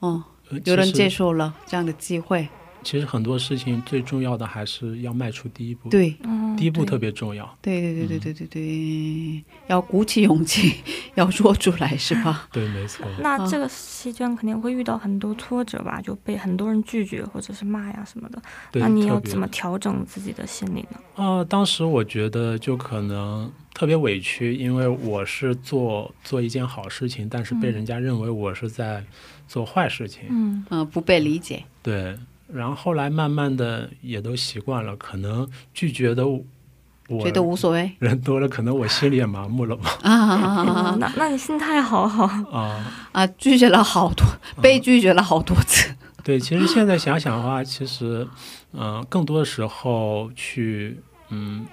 [0.00, 2.48] 哦，呃有人接受了这样的机会，
[2.82, 5.88] 其实很多事情最重要的还是要迈出第一步。
[5.88, 7.44] 对嗯，第一步特别重要。
[7.60, 10.76] 对对对对对对对，要鼓起勇气，
[11.14, 12.48] 要说出来是吧？
[12.52, 13.06] 对，没错。
[13.20, 18.40] 那这个期间肯定会遇到很多挫折吧，就被很多人拒绝或者是骂呀什么的。
[18.72, 20.98] 对，那你要怎么调整自己的心理呢？
[21.14, 29.04] 啊、当时我觉得就可能特别委屈，因为我是做做一件好事情，但是被人家认为我是在
[29.46, 30.22] 做坏事情。
[30.30, 31.62] 嗯嗯、不被理解。
[31.82, 32.18] 对，
[32.52, 39.90] 然后后来慢慢的也都习惯了，可能拒绝的我觉得无所谓人多了，可能我心里也麻木了吧。
[40.02, 42.24] 啊哦 那那你心态好好。
[42.56, 43.26] 啊、啊！
[43.26, 44.24] 拒绝了好多，
[44.62, 45.92] 被拒绝了好多次。
[46.22, 48.28] 对，其实现在想想的话，其实，
[48.72, 51.66] 嗯、更多的时候去，嗯，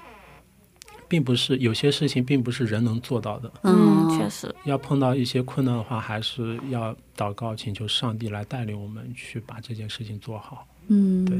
[1.07, 3.51] 并不是有些事情并不是人能做到的。
[3.63, 4.53] 嗯，确实。
[4.65, 10.67] 要碰到一些困难的话，还是要祷告，请求上帝来带领我们去把这件事情做好。
[10.89, 11.37] 嗯，对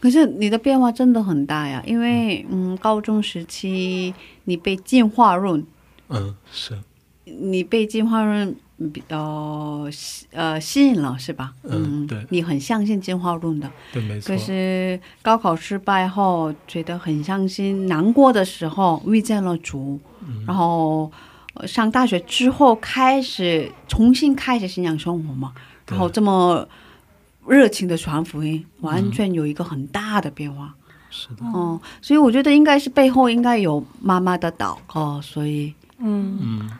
[0.00, 4.14] 可是你的变化真的很大呀，因为嗯，高中时期
[4.44, 5.66] 你被进化论，
[6.08, 6.78] 嗯，是，
[7.24, 8.56] 你被进化论
[8.92, 11.52] 比较吸呃吸引了是吧？
[11.64, 13.68] 嗯对你很相信进化论的。
[13.92, 14.38] 对，没错可。
[14.40, 21.10] 是高考失败后，觉得很伤心、难过的时候，遇见了主，嗯然后
[21.54, 25.52] 呃上大学之后开始重新开始信仰生活嘛，
[25.88, 26.66] 然后这么
[27.46, 30.74] 热情的传福音，完全有一个很大的变化。
[31.10, 36.70] 是的，哦、所以我觉得应该是背后应该有妈妈的祷告，所以嗯，嗯，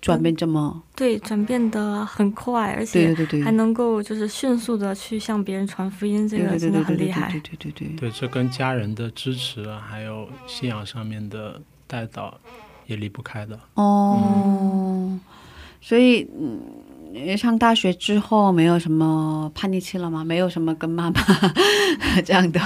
[0.00, 7.40] 转变这么对，转变的很快，而且对对对还能够就是迅速的去向别人传福音，这个真的对对对很厉害对。
[7.40, 12.38] 对对对对对，这跟家人的支持啊还有信仰上面的带导
[12.86, 13.58] 也离不开的。
[13.74, 15.18] 哦，
[15.80, 16.28] 所以
[17.14, 20.22] 嗯，上大学之后没有什么叛逆期了吗？
[20.24, 21.20] 没有什么跟妈妈
[22.24, 22.60] 这样的，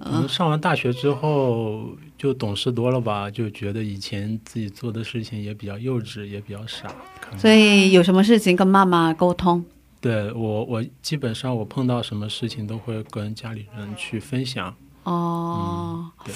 [0.00, 6.92] 嗯上完大学之后就懂事多了吧，就觉得以前自己做的事情也比较幼稚，也比较傻。
[7.36, 9.64] 所以有什么事情跟妈妈沟通。
[10.00, 14.74] 对我，我基本上我碰到什么事情都会跟家里人去分享。
[15.04, 16.34] 哦，对，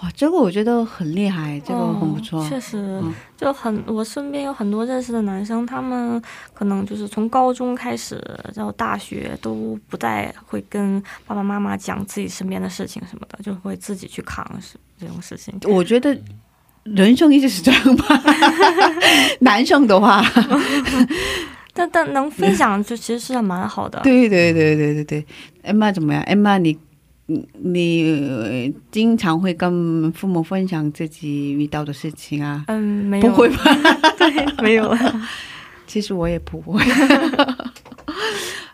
[0.00, 2.42] 哇，这个我觉得很厉害，这个很不错。
[2.42, 6.20] 哦确实，嗯就很我身边有很多认识的男生，他们
[6.52, 8.22] 可能就是从高中开始
[8.54, 15.52] 到大学都不再会跟爸爸妈妈讲自己身边的事情什么的，就会自己去扛是这种事情。
[15.64, 16.16] 我觉得
[16.84, 18.22] 人生一直是这样吧。
[19.40, 20.24] 男生的话，
[21.74, 24.00] 但但能分享就其实是蛮好的。
[24.02, 25.26] 对对对对对对。
[25.62, 26.22] 艾玛怎么样？
[26.22, 26.76] 艾玛，你
[27.62, 32.64] 你经常会跟父母分享自己遇到的事情啊？
[32.68, 33.64] 嗯，没有，不会吧？
[34.18, 34.96] 对，没有。
[35.86, 36.82] 其实我也不会。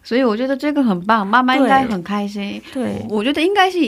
[0.03, 2.61] 所以我觉得这个很棒，妈妈应该很开心。
[2.73, 3.79] 对，我觉得应该是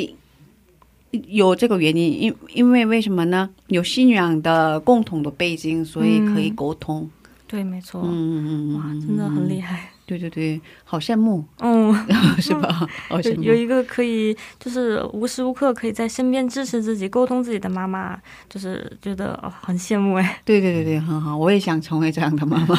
[1.11, 3.51] 有这个原因，因因为为什么呢？
[3.69, 7.11] 有信仰的共同的背景，所以可以嗯沟通。
[7.47, 8.01] 对，没错。
[8.05, 9.91] 嗯嗯嗯哇，嗯，真的很厉害。
[10.07, 11.95] 对对对，好羡慕，嗯，
[12.43, 12.89] 是吧？
[13.09, 13.43] 好有羡慕。
[13.45, 20.41] 有一个可以就是无时无刻可以在身边支持自己、沟通自己的妈妈，就是觉得、哦、很羡慕哎。
[20.45, 22.77] 对对对对，很好，我也想成为这样的妈妈。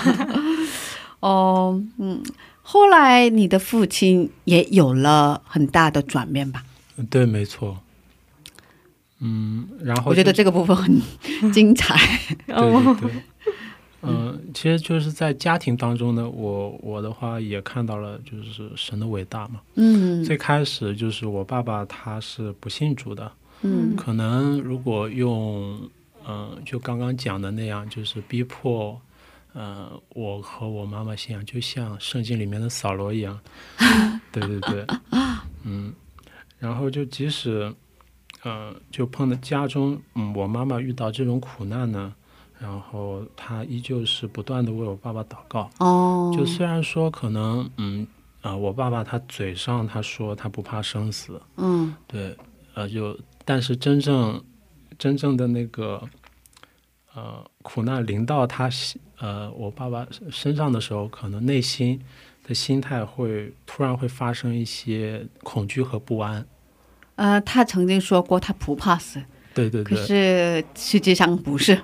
[1.21, 2.21] 哦，嗯，
[2.61, 6.63] 后来你的父亲也有了很大的转变吧？
[7.09, 7.77] 对，没错。
[9.21, 11.01] 嗯，然后我觉得这个部分很
[11.53, 11.95] 精彩。
[12.45, 13.21] 对哦对对，
[14.01, 19.61] 嗯、其实就是在家庭当中呢，我我的话也看到了，就是神的伟大嘛。
[19.75, 25.79] 嗯最开始就是我爸爸他是不信主的，嗯可能如果用
[26.27, 28.99] 嗯、就刚刚讲的那样，就是逼迫。
[29.53, 33.37] 呃，我和我妈妈信仰，就像圣经里面的扫罗一样，
[34.31, 34.85] 对对对，
[35.65, 35.91] 嗯，
[36.57, 37.73] 然后就即使，
[38.43, 42.13] 呃，就碰到家中，嗯，我妈妈遇到这种苦难呢，
[42.59, 48.07] 然后她依旧是不断的为我爸爸祷告，哦，就虽然说可能，嗯，
[48.41, 52.35] 啊、我爸爸他嘴上他说他不怕生死，嗯对，
[52.73, 53.15] 呃，就
[53.45, 54.43] 但是真正
[54.97, 56.01] 真正的那个
[57.13, 62.01] 呃苦难临到他心呃我爸爸身上的时候，可能内心
[62.43, 66.43] 的心态会突然会发生一些恐惧和不安。
[67.15, 69.21] 呃，他曾经说过他不怕死，
[69.53, 69.97] 对对对。
[69.97, 71.77] 可，是实际上不是，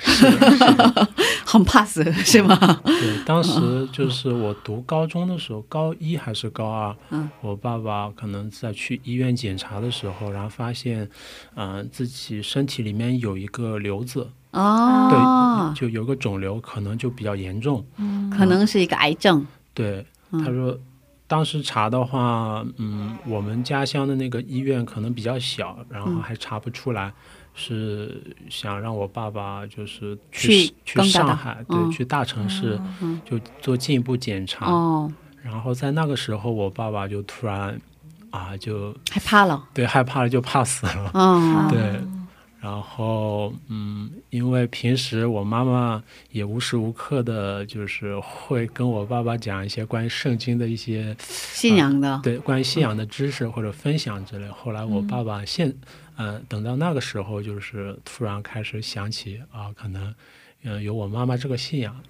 [0.00, 0.66] 是是
[1.44, 2.56] 很怕死，是吗？
[2.84, 7.28] 对，当时就是我读高中的时候，高一还是高二，嗯。
[7.40, 11.08] 我爸爸可能在去医院检查的时候，然后发现，
[11.54, 15.72] 嗯、自己身体里面有一个瘤子，哦。
[15.74, 17.84] 对，，就有个肿瘤，可能就比较严重。
[18.36, 19.46] 可能是一个癌症。
[19.74, 20.42] 对，嗯。
[20.42, 20.78] 他说，
[21.32, 27.10] 当时查的话，嗯，我们家乡的那个医院可能比较小，然后还查不出来，
[27.54, 34.70] 是想让我爸爸就是去去上海，对，嗯去大城市嗯就做进一步检查。
[34.70, 35.10] 哦，
[35.42, 37.80] 然后在那个时候，我爸爸就突然
[38.28, 41.10] 啊，就害怕了，对害怕了，就怕死了。
[41.14, 41.98] 嗯，对，
[42.62, 54.46] 然后嗯，因为平时我妈妈也无时无刻的，就是会跟我爸爸讲一些关于圣经的一些信仰的，对关于信仰的知识或者分享之类。
[54.46, 55.74] 后来我爸爸现
[56.16, 60.14] 呃，等到那个时候，就是突然开始想起啊，可能
[60.62, 62.00] 嗯、呃有我妈妈这个信仰。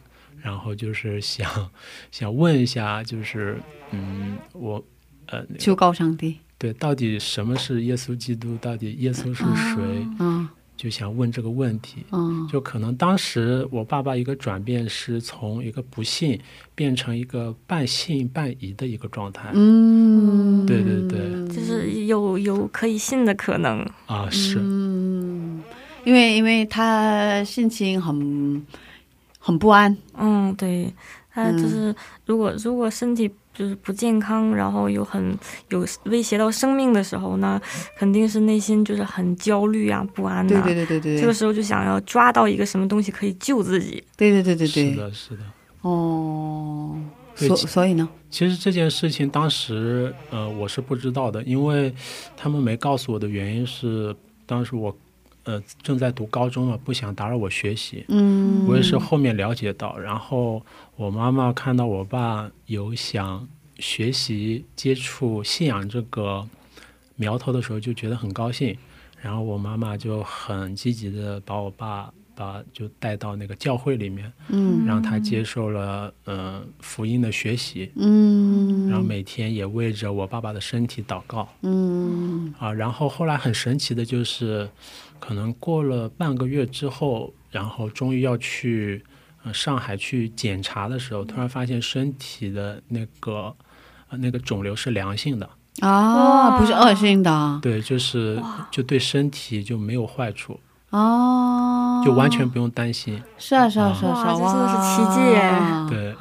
[0.41, 1.71] 然后就是想
[2.11, 3.61] 想问一下，就是
[3.93, 4.85] 嗯，我
[5.27, 8.57] 呃，求告上帝，对，到底什么是耶稣基督？
[8.61, 9.43] 到底耶稣是
[9.75, 10.07] 谁？
[10.21, 12.05] 嗯就想问这个问题。
[12.13, 16.41] 嗯就可能当时我爸爸一个转变是从一个不信
[16.77, 19.51] 变成一个半信半疑的一个状态。
[19.55, 23.85] 嗯，对对对就是有有可以信的可能。
[24.07, 25.61] 啊，是，嗯，
[26.05, 28.65] 因为因为他心情很
[29.41, 30.93] 很不安，嗯，对，
[31.33, 31.93] 他嗯就是
[32.25, 35.37] 如果如果身体就是不健康，然后又很
[35.69, 37.61] 有威胁到生命的时候呢，
[37.97, 40.61] 肯定是内心就是很焦虑啊、不安的。
[40.63, 44.03] 对对对对对，这个时候就想要抓到一个什么东西可以救自己。
[44.17, 45.43] 对对对对对，是的，是的。
[45.83, 46.97] 哦，
[47.35, 51.93] 所所以呢，其实这件事情当时呃我是不知道的，因为
[52.37, 54.15] 他们没告诉我的原因是，
[54.47, 54.97] 当时我
[55.45, 58.05] 呃正在读高中嘛，不想打扰我学习。
[58.09, 60.65] 嗯，我也是后面了解到，然后
[60.97, 66.47] 我妈妈看到我爸有想学习接触信仰这个
[67.17, 68.77] 苗头的时候，就觉得很高兴。
[69.21, 82.73] 然后我妈妈就很积极的把我爸把就带到那个教会里面，嗯让他接受了呃福音的学习，嗯，然后每天也为着我爸爸的身体祷告嗯啊。
[82.73, 84.69] 然后后来很神奇的就是，
[85.25, 89.05] 可能过了半个月之后，然后终于要去
[89.45, 93.55] 呃上海去检查的时候，突然发现身体的那个
[94.09, 95.49] 呃那个肿瘤是良性的，
[95.81, 98.43] 啊，不是恶性的，对，就是
[98.73, 100.59] 就对身体就没有坏处，
[100.91, 103.23] 哦，就完全不用担心。
[103.39, 106.17] 是啊是啊是啊哇是啊，这真的是奇迹耶，对。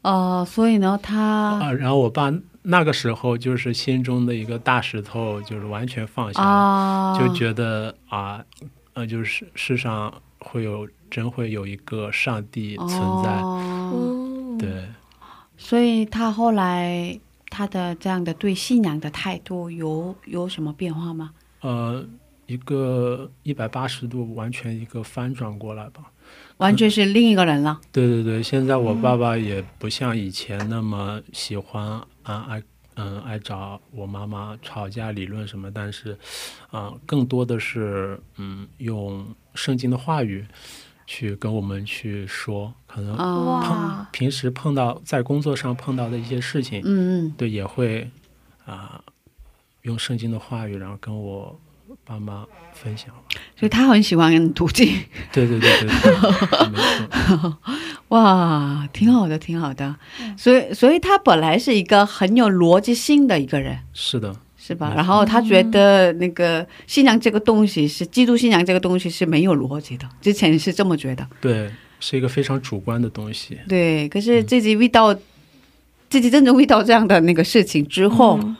[0.00, 2.32] 哦，所以呢，他啊，然后我爸
[2.70, 6.46] 那个时候就是心中的一个大石头，就是完全放下了。
[6.46, 8.44] 啊，就觉得啊，
[8.92, 12.90] 呃，就是世上会有真会有一个上帝存
[13.24, 13.42] 在，
[14.58, 14.86] 对，
[15.56, 21.30] 所以他后来他的这样的对信仰的态度有有什么变化吗？
[21.62, 22.04] 呃，
[22.44, 26.02] 一个一百八十度完全一个翻转过来吧。
[26.58, 27.80] 完全是另一个人了。
[27.90, 32.02] 对对对，现在我爸爸也不像以前那么喜欢
[32.32, 32.62] 啊爱
[32.94, 36.16] 嗯爱找我妈妈吵架理论什么，但是
[36.70, 40.46] 啊、更多的是嗯用圣经的话语
[41.06, 48.10] 去跟我们去说，可能啊，哇，平时碰到在工作上碰到的一些事情，嗯嗯，对，也会
[48.66, 49.02] 啊、
[49.82, 51.58] 用圣经的话语，然后跟我
[52.04, 52.46] 爸妈
[52.82, 53.06] 分享。
[53.58, 54.86] 所以他很喜欢读经，
[55.32, 57.58] 对对对对对，没错。
[58.08, 59.94] 哇，挺好的，挺好的。
[60.36, 64.92] 所以，所以他本来是一个很有逻辑性的一个人，是的，是吧？
[64.96, 71.26] 然后他觉得那个信仰这个东西是基督信仰这个东西是没有逻辑的，之前是这么觉得。
[71.40, 71.70] 对，
[72.00, 73.58] 是一个非常主观的东西。
[73.68, 75.12] 对，可是自己遇到、
[76.08, 78.56] 自己真正遇到这样的那个事情之后，嗯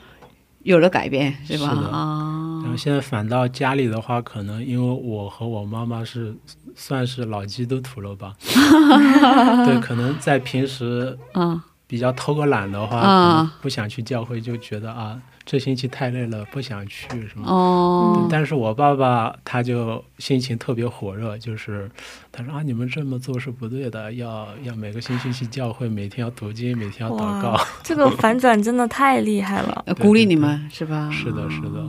[0.63, 1.69] 有了改变，是吧？
[1.69, 6.35] 是啊然后，现在反倒家里的话，可能因为我和我妈妈是
[6.75, 8.33] 算是老基督徒了吧，
[9.65, 17.49] 对，可能在平时啊 比较偷个懒的话，啊可能不想去教会，就觉得啊，这星期太累了，不想去什么。
[17.51, 21.89] 哦，但是我爸爸他就心情特别火热，就是
[22.31, 27.59] 他说啊，你们这么做是不对的，要要每个星期去教会，每天要读经，每天要祷告。
[27.81, 29.83] 这个反转真的太厉害了。
[29.87, 31.09] 呃鼓励你们是吧？
[31.11, 31.83] 是的，是的，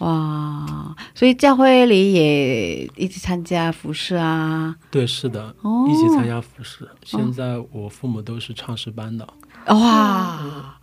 [0.00, 6.88] 哇，所以教会里也一起参加服饰啊，对，是的，哦一起参加服饰。
[7.04, 9.26] 现在我父母都是唱诗班的，
[9.66, 10.78] 哇，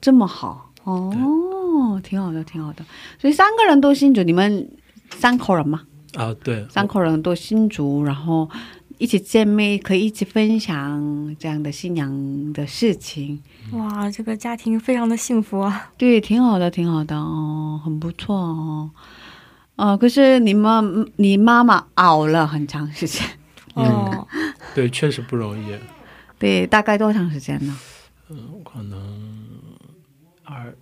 [0.00, 2.84] 这么好哦，挺好的，挺好的。
[3.18, 4.70] 所以三个人都信主，你们
[5.10, 5.82] 三口人吗，
[6.14, 8.48] 啊，对，三口人都信主，然后
[9.00, 13.42] 一起见面，可以一起分享这样的新娘的事情，
[13.72, 15.90] 哇，这个家庭非常的幸福啊！
[15.96, 18.90] 对，挺好的，挺好的哦，很不错哦。
[19.76, 20.82] 呃，可是你妈
[21.16, 23.26] 你妈妈熬了很长时间，
[23.74, 24.28] 嗯哦，
[24.74, 25.74] 对，确实不容易。
[26.38, 27.74] 对，大概多长时间呢？
[28.28, 29.48] 嗯，可能
[30.44, 30.76] 二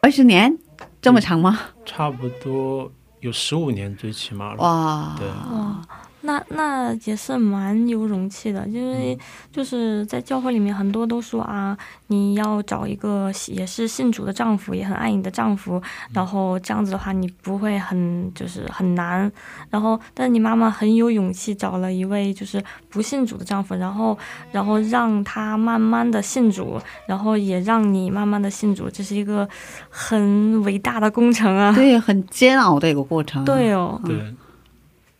[0.00, 0.58] 二十年
[1.00, 1.56] 这么长吗？
[1.86, 4.56] 差不多有十五年最起码了。
[4.60, 5.80] 哇，对，哇，
[6.24, 9.16] 那那也是蛮有勇气的，因为
[9.52, 15.80] 就是在教会里面，很多都说啊，你要找一个也是信主的丈夫，也很爱你的丈夫，
[16.12, 19.30] 然后这样子的话，你不会很就是很难。
[19.70, 24.16] 然后，但你妈妈很有勇气，找了一位就是不信主的丈夫，然后
[24.50, 29.46] 然后让他慢慢的信主，然后也让你慢慢的信主，这是一个
[29.90, 31.72] 很伟大的工程啊。
[31.74, 33.44] 对，很煎熬的一个过程。
[33.44, 34.16] 对哦，对，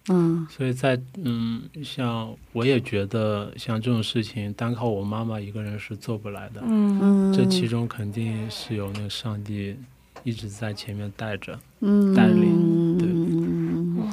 [0.09, 6.63] 嗯所以在嗯，像我也觉得像这种事情，单靠我妈妈一个人是做不来的。
[6.67, 6.99] 嗯
[7.31, 9.75] 嗯，这其中肯定是有那个上帝
[10.23, 11.59] 一直在前面带着。
[11.81, 14.13] 嗯带领对嗯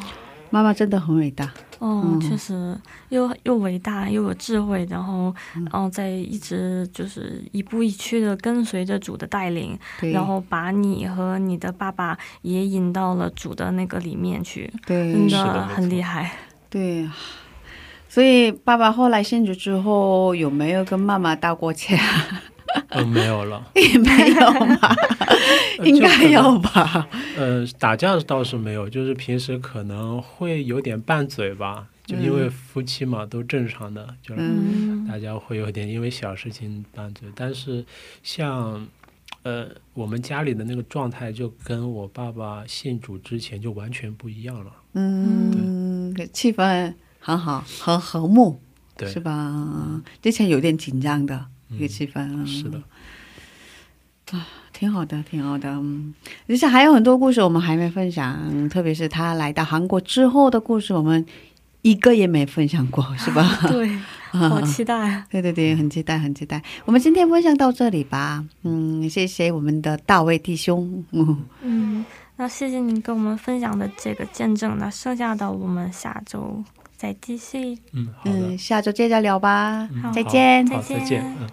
[0.52, 1.52] 妈妈真的很伟大。
[1.80, 2.78] 哦嗯，确实
[3.10, 5.34] 又又伟大又有智慧，然后
[5.72, 9.76] 然后在一直就是一步一趋的跟随着主的带领，
[10.14, 16.32] 然后把你和你的爸爸也引到了主的那个里面去，对真的很厉害。
[16.70, 17.10] 对，
[18.08, 21.99] 所以爸爸后来信主之后，有没有跟妈妈道过歉？
[22.89, 23.65] 嗯，没有了。
[23.76, 24.95] 也没有吧，
[25.78, 27.07] 呃 应该有吧。
[27.38, 37.28] 呃，打架倒是没有，就是平时可能会有点拌嘴吧，就因为夫妻嘛，都正常的，就是嗯大家会有点因为小事情拌嘴。
[37.36, 37.84] 但是
[38.24, 38.86] 像
[39.43, 44.72] 呃我们家里的那个状态，就跟我爸爸信主之前就完全不一样了。
[44.93, 48.59] 嗯，气氛很好，很和睦，
[48.97, 50.01] 对，是吧？
[50.22, 52.82] 之前有点紧张的一个嗯气氛，嗯是的，
[54.32, 55.69] 啊挺好的，挺好的。
[55.69, 56.13] 嗯，
[56.47, 61.24] 其实还有很多故事我们还没分享，特别是他来到韩国之后的故事，我们
[61.82, 63.59] 一个也没分享过，是吧？
[63.67, 63.88] 对，
[64.32, 64.95] 好期待。
[64.95, 66.61] 啊对对对，很期待，很期待。
[66.86, 68.43] 我们今天分享到这里吧。
[68.63, 71.03] 嗯，谢谢我们的大卫弟兄。
[71.11, 72.05] 嗯，嗯，
[72.38, 76.63] 那谢谢你跟我们分享的这个见证，那剩下的我们下周
[76.97, 77.78] 再继续。
[77.91, 79.88] 嗯，好嗯，，下周接着聊吧。
[79.91, 81.47] 嗯好再见好，再再见见，嗯。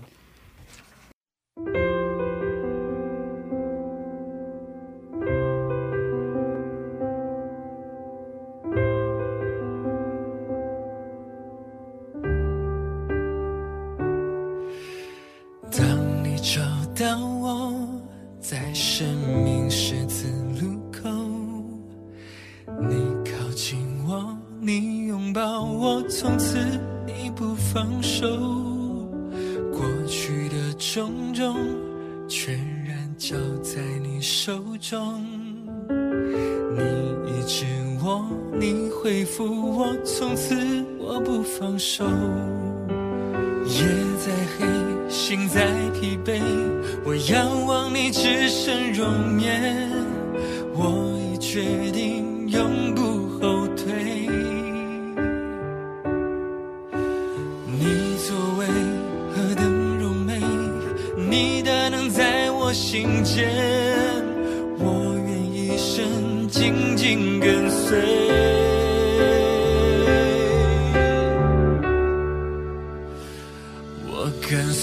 [48.98, 49.87] 容颜，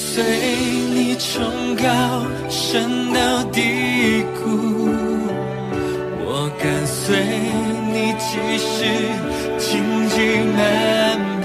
[0.07, 0.23] 随
[0.93, 1.83] 你从高
[2.47, 4.45] 升到低谷，
[6.23, 7.17] 我跟随
[7.91, 8.75] 你即使
[9.57, 9.67] 荆
[10.07, 10.15] 棘
[10.55, 10.55] 漫
[11.41, 11.43] 步，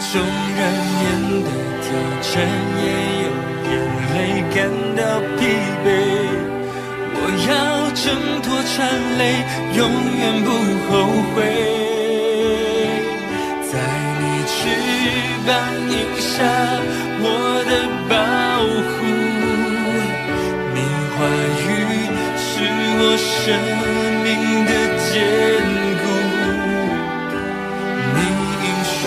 [0.00, 0.20] 纵
[0.58, 0.60] 然
[0.98, 1.00] 面
[1.46, 1.48] 对
[1.84, 1.86] 挑
[2.26, 2.30] 战，
[2.76, 2.82] 也
[3.22, 3.26] 有
[3.64, 3.70] 眼
[4.12, 4.16] 泪
[4.52, 4.56] 感
[4.98, 5.00] 到
[5.38, 5.40] 疲
[5.84, 5.86] 惫。
[7.14, 7.16] 我
[7.48, 7.50] 要
[7.94, 8.04] 挣
[8.42, 8.76] 脱缠
[9.16, 9.20] 累，
[9.78, 9.80] 永
[10.18, 10.46] 远不
[10.90, 10.90] 后
[11.32, 11.36] 悔。
[13.70, 13.72] 在
[14.20, 14.58] 你翅
[15.48, 15.56] 膀
[15.88, 16.44] 荫下，
[17.24, 17.24] 我
[17.64, 17.72] 的
[18.06, 18.12] 保
[18.92, 19.00] 护，
[20.74, 20.78] 你
[21.14, 21.16] 话
[21.64, 21.66] 语
[22.36, 22.44] 是
[23.00, 23.32] 我生
[24.22, 24.28] 命
[24.68, 24.72] 的
[25.08, 25.10] 坚
[26.02, 26.04] 固。
[28.12, 28.18] 你
[28.60, 29.00] 应许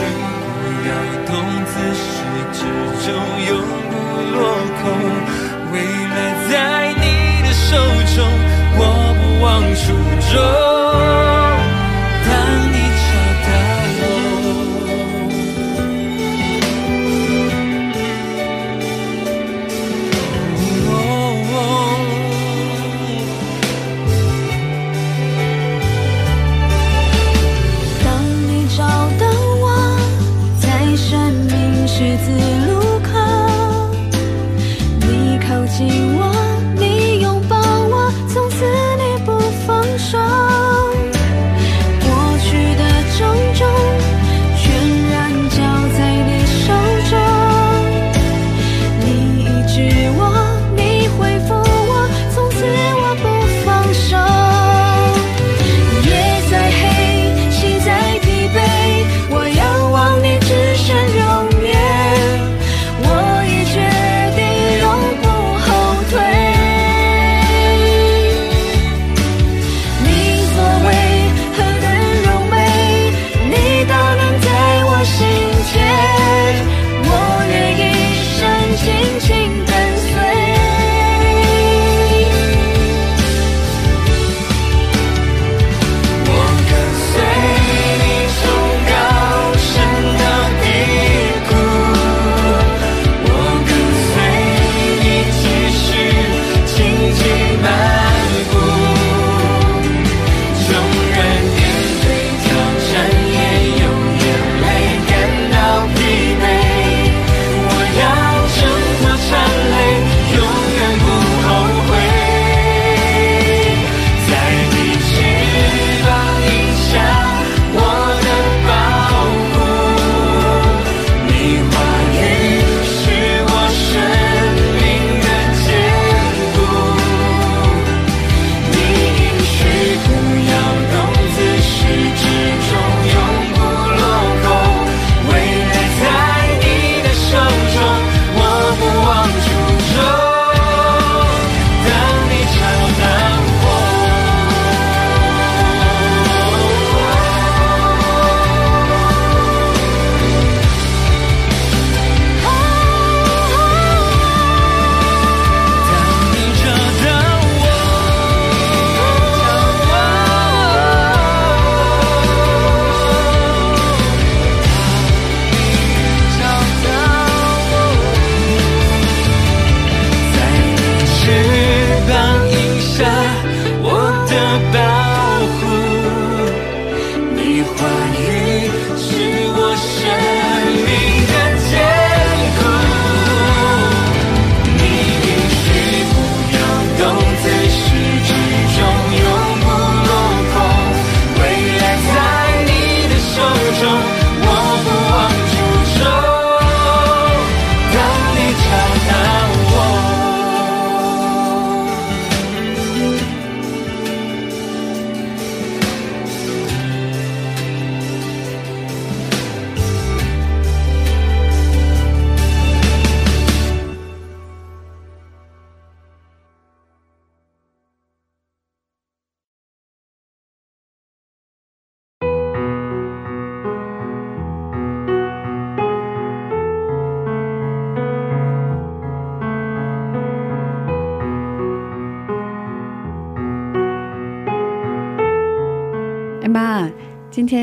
[0.57, 0.89] 不要
[1.27, 1.29] 动，
[1.69, 2.03] 自始
[2.57, 2.59] 至
[3.05, 3.07] 终
[3.45, 3.49] 永
[3.91, 3.93] 不
[4.33, 4.35] 落
[4.81, 4.83] 空。
[5.71, 5.75] 未
[6.09, 6.17] 来
[6.49, 6.51] 在
[6.95, 7.05] 你
[7.43, 7.69] 的手
[8.15, 8.17] 中，
[8.79, 8.81] 我
[9.13, 9.85] 不忘初
[10.33, 10.60] 衷。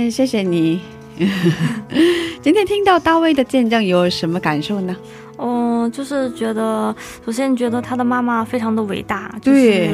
[0.09, 0.81] 天谢谢你。
[2.41, 4.97] 今天听到大卫的见证，有什么感受呢？
[5.41, 6.95] 嗯，就是觉得，
[7.25, 9.91] 首先觉得他的妈妈非常的伟大，就是对，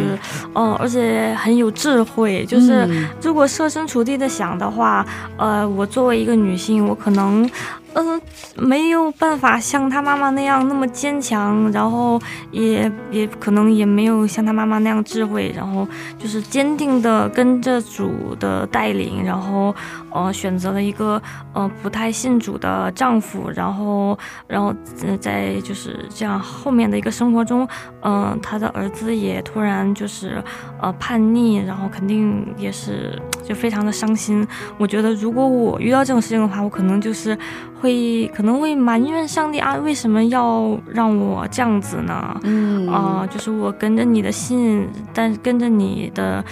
[0.55, 2.45] 嗯，而且很有智慧。
[2.47, 5.05] 就是嗯如果设身处地的想的话，
[5.37, 7.49] 呃，我作为一个女性，我可能，
[7.95, 8.21] 嗯、
[8.57, 12.21] 没有办法像她妈妈那样那么坚强，然后
[12.51, 15.87] 也也可能也没有像她妈妈那样智慧，然后
[16.19, 19.75] 就是坚定的跟着主的带领，然后
[20.13, 21.21] 呃选择了一个
[21.53, 24.75] 呃不太信主的丈夫，然后然后
[25.21, 27.67] 在就是这样后面的一个生活中，
[28.03, 30.43] 嗯、她的儿子也突然就是
[30.81, 34.47] 呃叛逆，然后肯定也是就非常的伤心。
[34.79, 37.39] 我觉得如果我遇到这种事情的话，我可能就是
[37.85, 42.41] 会可能会埋怨上帝啊，为什么要让我这样子呢？
[42.43, 46.43] 嗯啊、就是我跟着你的信，但跟着你的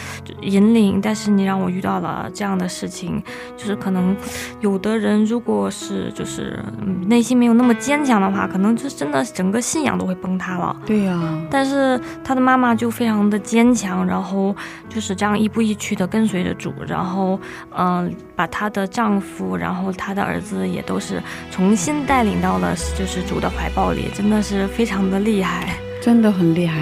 [0.42, 3.22] 引领，但是你让我遇到了这样的事情，
[3.56, 4.14] 就是可能
[4.60, 10.76] 有的人如果是就是嗯内心没有那么坚强的话，可能就真的整个信仰都会崩塌了。
[10.84, 11.18] 对呀、
[11.50, 14.54] 但是她的妈妈就非常的坚强，然后
[14.90, 17.40] 就是这样一步一趋的跟随着主，然后
[17.74, 25.76] 嗯、把她的丈夫，然后她的儿子也都是重新带领到了就是主的怀抱里，真的是非常的厉害。
[26.00, 26.80] 真的很厉害，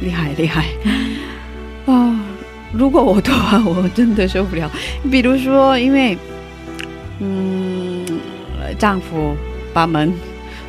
[0.00, 0.66] 厉害厉害
[1.86, 2.20] 啊！
[2.70, 4.70] 如果我的话，我真的受不了。
[5.10, 6.18] 比如说，因为
[7.18, 8.04] 嗯，
[8.78, 9.34] 丈夫
[9.72, 10.12] 把门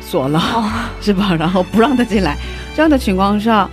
[0.00, 0.40] 锁了，
[1.02, 1.36] 是吧？
[1.38, 2.38] 然后不让他进来，
[2.74, 3.68] 这样的情况下，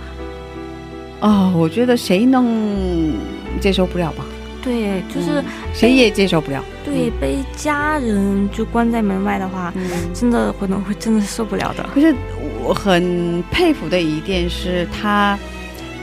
[1.20, 3.14] 啊，我觉得谁能
[3.60, 4.24] 接受不了吧？
[4.62, 5.42] 对，就是
[5.72, 6.62] 谁也接受不了。
[6.84, 9.82] 对被家人就关在门外的话，嗯，
[10.14, 11.86] 真的可能会真的受不了的。
[11.94, 12.14] 可是
[12.62, 15.38] 我很佩服的一点是，他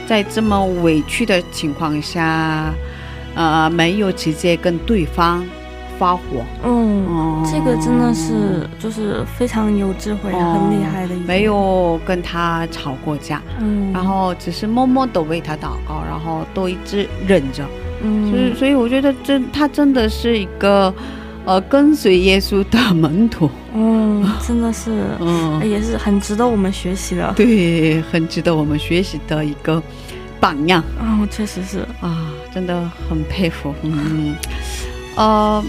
[0.06, 2.72] 在这么委屈的情况下，
[3.34, 5.44] 呃，没有直接跟对方
[5.98, 6.22] 发火。
[6.64, 11.26] 嗯，哦这个真的是就是非常有智慧、很厉害的一点。
[11.26, 17.64] 没，有跟他吵过架，嗯，然后只是默默的为他祷告，然后都一直忍着。
[18.06, 20.94] 嗯，所以，所以我觉得这他真的是一个
[21.44, 23.50] 呃跟随耶稣的门徒。
[23.74, 24.90] 嗯，真的是，
[25.20, 27.32] 嗯，也是很值得我们学习的。
[27.36, 29.82] 对，很值得我们学习的一个
[30.40, 30.82] 榜样。
[31.00, 31.80] 嗯，确实是。
[32.00, 33.74] 啊，真的很佩服。
[33.82, 34.34] 嗯，
[35.16, 35.62] 呃，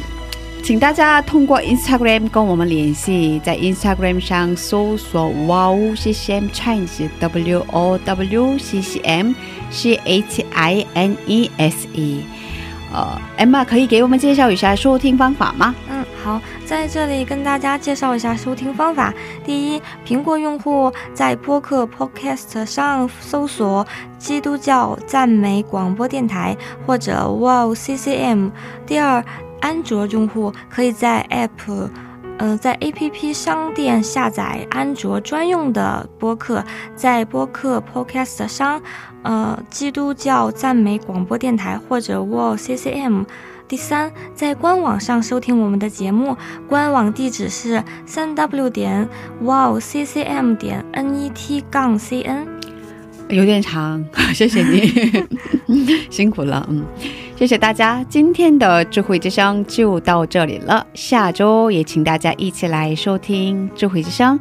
[0.63, 9.33] 请大家通过 Instagram 跟我们联系，在 Instagram 上搜索 Wow CCM Chinese W O W C C M
[9.71, 12.23] C H I N E S E。
[12.93, 15.75] 呃，Emma 可以给我们介绍一下收听方法吗？
[15.89, 19.13] 嗯，好，在这里跟大家介绍一下收听方法。
[19.43, 23.85] 第一，苹果用户在播客 Podcast 上搜索
[24.17, 26.55] “基督教赞美广播电台”
[26.87, 28.51] 或者 Wow CCM。
[28.85, 29.23] 第二，
[29.59, 31.89] 安卓用户可以在 App。
[32.37, 36.63] 呃，在 APP 商店下载安卓专用的播客，
[36.95, 38.81] 在播客 Podcast 上，
[39.23, 43.25] 呃，基督教赞美广播电台或者 Wow CCM。
[43.67, 46.37] 第三，在官网上收听我们的节目，
[46.69, 49.09] 官网地址是三 w 点
[49.41, 52.45] wow ccm 点 net 杠 cn。
[53.27, 56.85] 有点长， 谢谢你， 辛苦了，嗯，
[57.37, 64.39] 谢谢大家，今天的智慧之声就到这里了，下周也请大家一起来收听智慧之声，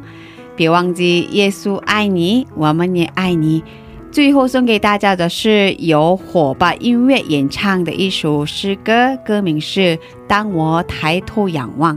[0.55, 3.63] 别忘记耶稣爱你，我们也爱你。
[4.11, 9.79] 最后送给大家的是由火把音乐演唱的一首诗歌，歌名是
[10.27, 11.95] 《当我抬头仰望》。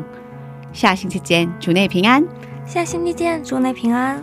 [0.75, 2.23] 下星期见，主内平安。
[2.67, 4.23] 下星期见，祝内平安。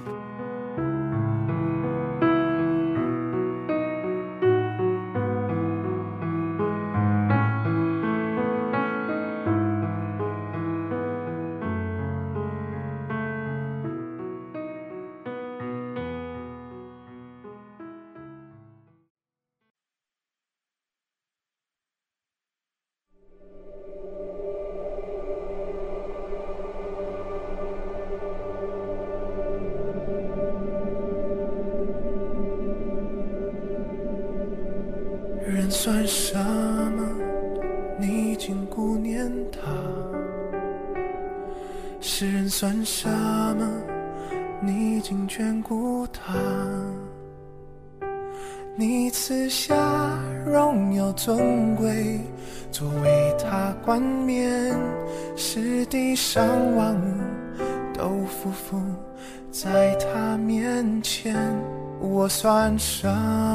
[63.00, 63.08] 什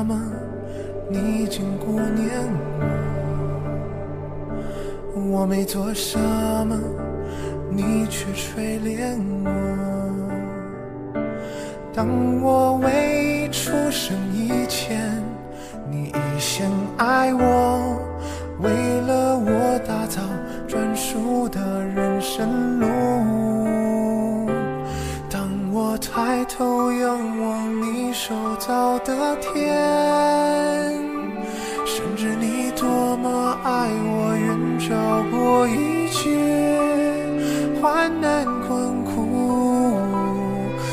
[0.06, 0.16] 么？
[1.10, 2.30] 你竟顾念
[5.16, 5.20] 我？
[5.40, 6.16] 我没做什
[6.64, 6.78] 么，
[7.68, 9.50] 你却垂怜我。
[11.92, 12.06] 当
[12.40, 15.20] 我未出生以前，
[15.90, 18.00] 你已先爱我，
[18.60, 18.70] 为
[19.08, 20.22] 了我打造
[20.68, 22.86] 专属的人生路。
[25.28, 27.61] 当我抬头仰望
[28.24, 29.74] 手造的天，
[31.84, 34.94] 深知你多么爱我，愿照
[35.28, 36.30] 过一切
[37.80, 39.98] 患难困苦，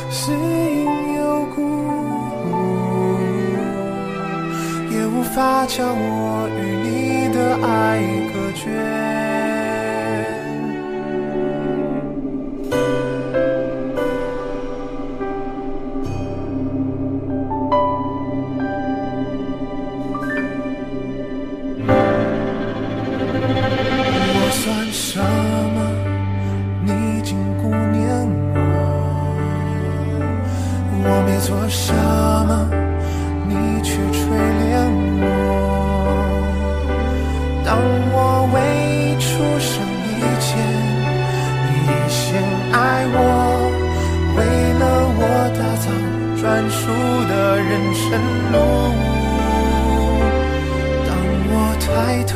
[0.09, 0.85] 是因
[1.17, 1.61] 有故，
[4.89, 8.01] 也无法将我与你的爱
[8.33, 9.08] 隔绝。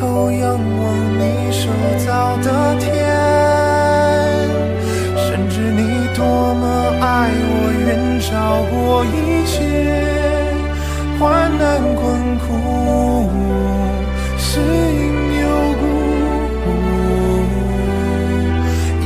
[0.04, 0.84] 头仰望
[1.18, 1.62] 你手
[2.04, 2.48] 造的
[2.78, 2.86] 天，
[5.16, 5.80] 深知你
[6.14, 6.22] 多
[6.56, 6.62] 么
[7.00, 7.88] 爱我，远
[8.20, 8.28] 超
[8.70, 9.54] 过一切
[11.18, 11.22] 患
[11.56, 11.64] 难
[11.96, 12.04] 困
[12.36, 12.44] 苦，
[14.36, 15.02] 是因
[15.40, 15.44] 有
[15.80, 15.82] 故，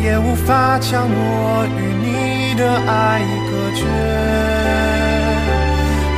[0.03, 0.49] 也无法
[0.81, 1.17] 将我
[1.79, 2.07] 与你
[2.59, 3.81] 的爱隔绝。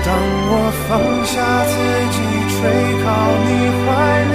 [0.06, 0.08] 当
[0.48, 0.52] 我
[0.88, 0.90] 放
[1.26, 1.36] 下
[1.68, 1.72] 自
[2.16, 2.16] 己，
[2.48, 2.58] 垂
[3.04, 3.06] 靠
[3.44, 3.48] 你
[3.84, 3.86] 怀
[4.32, 4.34] 里，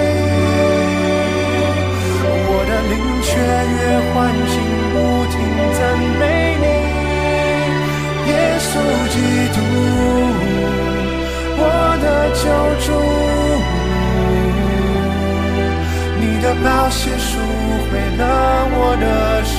[2.89, 3.79] 灵雀跃
[4.13, 4.13] 欢
[4.47, 4.53] 欣，
[4.91, 4.95] 不
[5.31, 5.33] 停
[5.77, 5.79] 赞
[6.19, 6.21] 美
[6.61, 6.65] 你，
[8.29, 8.69] 耶稣
[9.13, 9.15] 基
[9.53, 9.57] 督，
[11.57, 11.61] 我
[12.01, 12.05] 的
[12.41, 12.43] 救
[12.85, 12.87] 主。
[16.17, 17.29] 你的宝血赎
[17.91, 18.21] 回了
[18.71, 19.03] 我的
[19.43, 19.53] 身